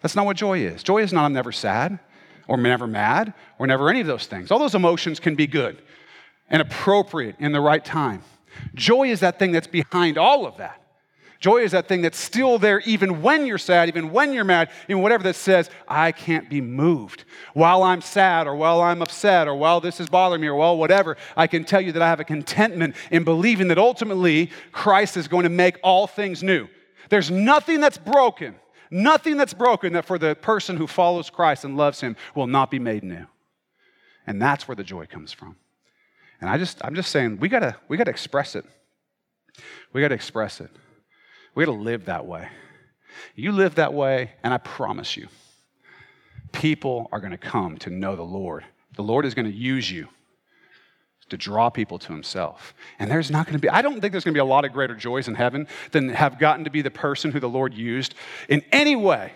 That's 0.03 0.17
not 0.17 0.25
what 0.25 0.37
joy 0.37 0.61
is. 0.61 0.83
Joy 0.83 1.03
is 1.03 1.13
not 1.13 1.25
I'm 1.25 1.33
never 1.33 1.53
sad 1.53 1.99
or 2.49 2.57
never 2.57 2.87
mad 2.87 3.35
or 3.59 3.67
never 3.67 3.91
any 3.91 4.01
of 4.01 4.07
those 4.07 4.27
things. 4.27 4.51
All 4.51 4.59
those 4.59 4.75
emotions 4.75 5.21
can 5.21 5.35
be 5.35 5.47
good 5.47 5.81
and 6.49 6.61
appropriate 6.61 7.37
in 7.39 7.53
the 7.53 7.61
right 7.61 7.85
time. 7.85 8.23
Joy 8.75 9.11
is 9.11 9.21
that 9.21 9.39
thing 9.39 9.53
that's 9.53 9.67
behind 9.67 10.19
all 10.19 10.47
of 10.47 10.57
that. 10.57 10.80
Joy 11.41 11.63
is 11.63 11.73
that 11.73 11.89
thing 11.89 12.03
that's 12.03 12.19
still 12.19 12.59
there 12.59 12.81
even 12.81 13.23
when 13.23 13.47
you're 13.47 13.59
sad, 13.59 13.89
even 13.89 14.13
when 14.13 14.33
you're 14.33 14.45
mad, 14.45 14.71
even 14.89 15.03
whatever 15.03 15.25
that 15.25 15.37
says, 15.37 15.71
I 15.89 16.13
can't 16.13 16.51
be 16.51 16.61
moved. 16.61 17.25
While 17.55 17.83
I'm 17.83 18.03
sad 18.03 18.47
or 18.47 18.55
while 18.55 18.83
I'm 18.83 19.01
upset 19.01 19.49
or 19.49 19.55
while 19.55 19.81
this 19.81 20.01
is 20.01 20.09
bothering 20.09 20.43
me 20.43 20.49
or 20.49 20.55
while 20.55 20.77
whatever, 20.77 21.17
I 21.37 21.47
can 21.47 21.65
tell 21.65 21.81
you 21.81 21.93
that 21.93 22.03
I 22.03 22.09
have 22.09 22.21
a 22.21 22.25
contentment 22.25 22.95
in 23.11 23.25
believing 23.25 23.69
that 23.69 23.79
ultimately 23.79 24.51
Christ 24.71 25.17
is 25.17 25.29
going 25.29 25.45
to 25.45 25.49
make 25.49 25.79
all 25.83 26.07
things 26.07 26.43
new. 26.43 26.69
There's 27.09 27.31
nothing 27.31 27.81
that's 27.81 27.99
broken 27.99 28.55
Nothing 28.91 29.37
that's 29.37 29.55
broken 29.55 29.93
that 29.93 30.05
for 30.05 30.19
the 30.19 30.35
person 30.35 30.77
who 30.77 30.87
follows 30.87 31.31
Christ 31.31 31.65
and 31.65 31.77
loves 31.77 32.01
him 32.01 32.17
will 32.35 32.49
not 32.49 32.71
be 32.71 32.81
made 32.81 33.05
new. 33.05 33.27
And 34.27 34.43
that's 34.43 34.67
where 34.67 34.75
the 34.75 34.85
joy 34.85 35.07
comes 35.07 35.33
from. 35.33 35.57
And 36.41 36.51
I 36.51 36.59
just, 36.59 36.85
I'm 36.85 36.95
just 36.95 37.11
saying, 37.11 37.39
we 37.39 37.49
gotta, 37.49 37.77
we 37.89 37.97
gotta 37.97 38.11
express 38.11 38.57
it. 38.57 38.65
We 39.93 40.01
gotta 40.01 40.15
express 40.15 40.61
it. 40.61 40.71
We 41.55 41.65
gotta 41.65 41.77
live 41.77 42.07
that 42.07 42.27
way. 42.27 42.49
You 43.35 43.53
live 43.53 43.77
that 43.77 43.93
way, 43.93 44.33
and 44.43 44.55
I 44.55 44.59
promise 44.59 45.17
you, 45.17 45.29
people 46.53 47.09
are 47.13 47.21
gonna 47.21 47.39
come 47.39 47.79
to 47.79 47.91
know 47.91 48.17
the 48.17 48.23
Lord. 48.23 48.65
The 48.97 49.03
Lord 49.03 49.25
is 49.25 49.35
gonna 49.35 49.49
use 49.49 49.91
you 49.91 50.09
to 51.31 51.37
draw 51.37 51.71
people 51.71 51.99
to 51.99 52.13
himself. 52.13 52.75
And 52.99 53.11
there's 53.11 53.31
not 53.31 53.47
going 53.47 53.55
to 53.55 53.61
be, 53.61 53.69
I 53.69 53.83
don't 53.83 54.01
think 54.01 54.13
there's 54.13 54.25
going 54.25 54.35
to 54.35 54.37
be 54.39 54.43
a 54.43 54.45
lot 54.45 54.65
of 54.65 54.73
greater 54.73 54.95
joys 54.95 55.29
in 55.29 55.35
heaven 55.35 55.67
than 55.93 56.09
have 56.11 56.39
gotten 56.39 56.65
to 56.65 56.71
be 56.71 56.83
the 56.83 56.91
person 56.91 57.33
who 57.33 57.41
the 57.41 57.49
Lord 57.49 57.73
used 57.73 58.15
in 58.49 58.63
any 58.73 58.97
way 58.97 59.33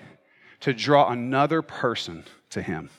to 0.61 0.74
draw 0.74 1.11
another 1.11 1.62
person 1.62 2.24
to 2.50 2.61
him. 2.62 2.90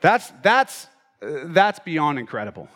That's, 0.00 0.32
that's, 0.42 0.86
uh, 1.20 1.44
that's 1.46 1.78
beyond 1.80 2.18
incredible. 2.18 2.68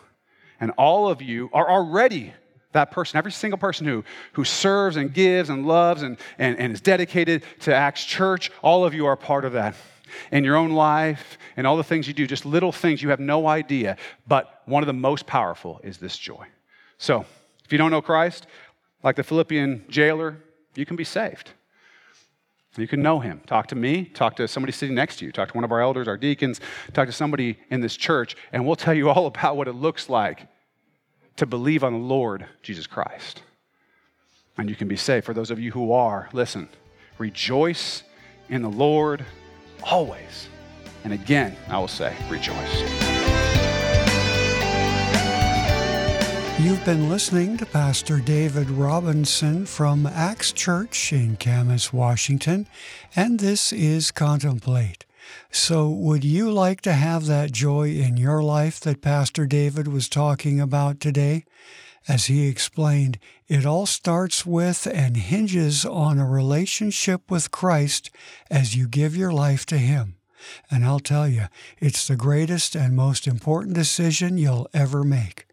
And 0.59 0.71
all 0.71 1.07
of 1.07 1.21
you 1.21 1.49
are 1.53 1.69
already 1.69 2.33
that 2.73 2.91
person, 2.91 3.17
every 3.17 3.31
single 3.31 3.57
person 3.57 3.87
who, 3.87 4.03
who 4.33 4.43
serves 4.43 4.97
and 4.97 5.13
gives 5.13 5.49
and 5.49 5.65
loves 5.65 6.01
and, 6.01 6.17
and, 6.37 6.57
and 6.59 6.73
is 6.73 6.81
dedicated 6.81 7.43
to 7.61 7.73
Acts 7.73 8.03
Church, 8.03 8.51
all 8.61 8.85
of 8.85 8.93
you 8.93 9.05
are 9.05 9.15
part 9.15 9.45
of 9.45 9.53
that 9.53 9.75
in 10.31 10.43
your 10.43 10.55
own 10.55 10.71
life 10.71 11.37
and 11.57 11.65
all 11.65 11.77
the 11.77 11.83
things 11.83 12.07
you 12.07 12.13
do, 12.13 12.27
just 12.27 12.45
little 12.45 12.71
things 12.71 13.01
you 13.01 13.09
have 13.09 13.19
no 13.19 13.47
idea. 13.47 13.97
But 14.27 14.61
one 14.65 14.83
of 14.83 14.87
the 14.87 14.93
most 14.93 15.25
powerful 15.25 15.79
is 15.83 15.97
this 15.97 16.17
joy. 16.17 16.47
So, 16.97 17.25
if 17.65 17.71
you 17.71 17.77
don't 17.77 17.91
know 17.91 18.01
Christ, 18.01 18.45
like 19.03 19.15
the 19.15 19.23
Philippian 19.23 19.85
jailer, 19.89 20.37
you 20.75 20.85
can 20.85 20.95
be 20.95 21.03
saved. 21.03 21.51
You 22.75 22.87
can 22.87 23.03
know 23.03 23.19
him. 23.19 23.41
Talk 23.45 23.67
to 23.67 23.75
me, 23.75 24.05
talk 24.05 24.35
to 24.37 24.47
somebody 24.47 24.73
sitting 24.73 24.95
next 24.95 25.17
to 25.17 25.25
you, 25.25 25.31
talk 25.31 25.49
to 25.49 25.53
one 25.53 25.63
of 25.63 25.71
our 25.71 25.81
elders, 25.81 26.07
our 26.07 26.17
deacons, 26.17 26.59
talk 26.93 27.05
to 27.05 27.11
somebody 27.11 27.59
in 27.69 27.81
this 27.81 27.95
church, 27.95 28.35
and 28.51 28.65
we'll 28.65 28.75
tell 28.75 28.93
you 28.93 29.09
all 29.09 29.27
about 29.33 29.57
what 29.57 29.67
it 29.67 29.73
looks 29.73 30.09
like 30.09 30.47
to 31.37 31.45
believe 31.45 31.83
on 31.83 31.93
the 31.93 31.99
Lord 31.99 32.45
Jesus 32.61 32.87
Christ. 32.87 33.41
And 34.57 34.69
you 34.69 34.75
can 34.75 34.87
be 34.87 34.95
saved. 34.95 35.25
For 35.25 35.33
those 35.33 35.51
of 35.51 35.59
you 35.59 35.71
who 35.71 35.91
are, 35.91 36.29
listen, 36.31 36.69
rejoice 37.17 38.03
in 38.49 38.61
the 38.61 38.69
Lord 38.69 39.25
always. 39.83 40.47
And 41.03 41.13
again, 41.13 41.55
I 41.69 41.79
will 41.79 41.87
say, 41.87 42.15
rejoice. 42.29 42.81
You've 46.59 46.85
been 46.85 47.09
listening 47.09 47.57
to 47.57 47.65
Pastor 47.65 48.19
David 48.19 48.69
Robinson 48.69 49.65
from 49.65 50.05
Acts 50.05 50.53
Church 50.53 51.11
in 51.11 51.35
Camas, 51.35 51.91
Washington, 51.91 52.67
and 53.15 53.39
this 53.39 53.73
is 53.73 54.11
Contemplate. 54.11 55.03
So, 55.51 55.89
would 55.89 56.23
you 56.23 56.51
like 56.51 56.81
to 56.81 56.93
have 56.93 57.25
that 57.25 57.51
joy 57.51 57.89
in 57.89 58.17
your 58.17 58.43
life 58.43 58.79
that 58.81 59.01
Pastor 59.01 59.45
David 59.45 59.87
was 59.87 60.09
talking 60.09 60.59
about 60.59 60.99
today? 60.99 61.45
As 62.07 62.25
he 62.25 62.47
explained, 62.47 63.17
it 63.47 63.65
all 63.65 63.85
starts 63.85 64.45
with 64.45 64.87
and 64.87 65.15
hinges 65.15 65.85
on 65.85 66.19
a 66.19 66.27
relationship 66.27 67.31
with 67.31 67.51
Christ 67.51 68.09
as 68.51 68.75
you 68.75 68.87
give 68.87 69.15
your 69.15 69.31
life 69.31 69.65
to 69.67 69.77
Him. 69.77 70.15
And 70.69 70.83
I'll 70.83 70.99
tell 70.99 71.27
you, 71.27 71.45
it's 71.79 72.07
the 72.07 72.17
greatest 72.17 72.75
and 72.75 72.95
most 72.95 73.27
important 73.27 73.75
decision 73.75 74.37
you'll 74.37 74.67
ever 74.73 75.03
make. 75.03 75.45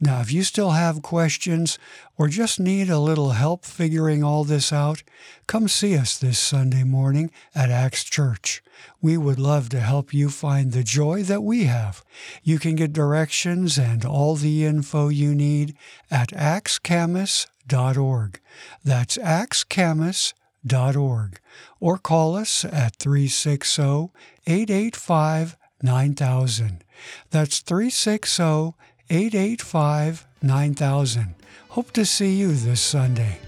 Now, 0.00 0.20
if 0.20 0.32
you 0.32 0.42
still 0.42 0.70
have 0.70 1.02
questions 1.02 1.78
or 2.16 2.28
just 2.28 2.60
need 2.60 2.90
a 2.90 2.98
little 2.98 3.30
help 3.30 3.64
figuring 3.64 4.22
all 4.22 4.44
this 4.44 4.72
out, 4.72 5.02
come 5.46 5.68
see 5.68 5.96
us 5.96 6.18
this 6.18 6.38
Sunday 6.38 6.84
morning 6.84 7.30
at 7.54 7.70
Acts 7.70 8.04
Church. 8.04 8.62
We 9.00 9.16
would 9.16 9.38
love 9.38 9.68
to 9.70 9.80
help 9.80 10.12
you 10.12 10.28
find 10.30 10.72
the 10.72 10.82
joy 10.82 11.22
that 11.24 11.42
we 11.42 11.64
have. 11.64 12.04
You 12.42 12.58
can 12.58 12.76
get 12.76 12.92
directions 12.92 13.78
and 13.78 14.04
all 14.04 14.36
the 14.36 14.64
info 14.64 15.08
you 15.08 15.34
need 15.34 15.74
at 16.10 16.28
actscamas.org. 16.30 18.40
That's 18.84 19.16
actscamas.org. 19.18 21.40
Or 21.80 21.98
call 21.98 22.36
us 22.36 22.64
at 22.64 22.96
360 22.96 24.10
885 24.46 25.56
9000. 25.82 26.84
That's 27.30 27.60
360 27.60 28.74
885 29.10 30.24
9000. 30.40 31.34
Hope 31.70 31.90
to 31.92 32.04
see 32.04 32.36
you 32.36 32.52
this 32.52 32.80
Sunday. 32.80 33.38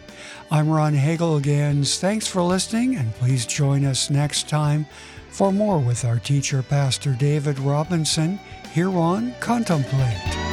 I'm 0.50 0.68
Ron 0.68 0.94
Hagelgans. 0.94 1.98
Thanks 1.98 2.26
for 2.26 2.42
listening, 2.42 2.96
and 2.96 3.14
please 3.14 3.46
join 3.46 3.84
us 3.84 4.10
next 4.10 4.48
time 4.48 4.86
for 5.30 5.52
more 5.52 5.78
with 5.78 6.04
our 6.04 6.18
teacher, 6.18 6.62
Pastor 6.62 7.14
David 7.14 7.60
Robinson, 7.60 8.40
here 8.74 8.90
on 8.90 9.34
Contemplate. 9.40 10.51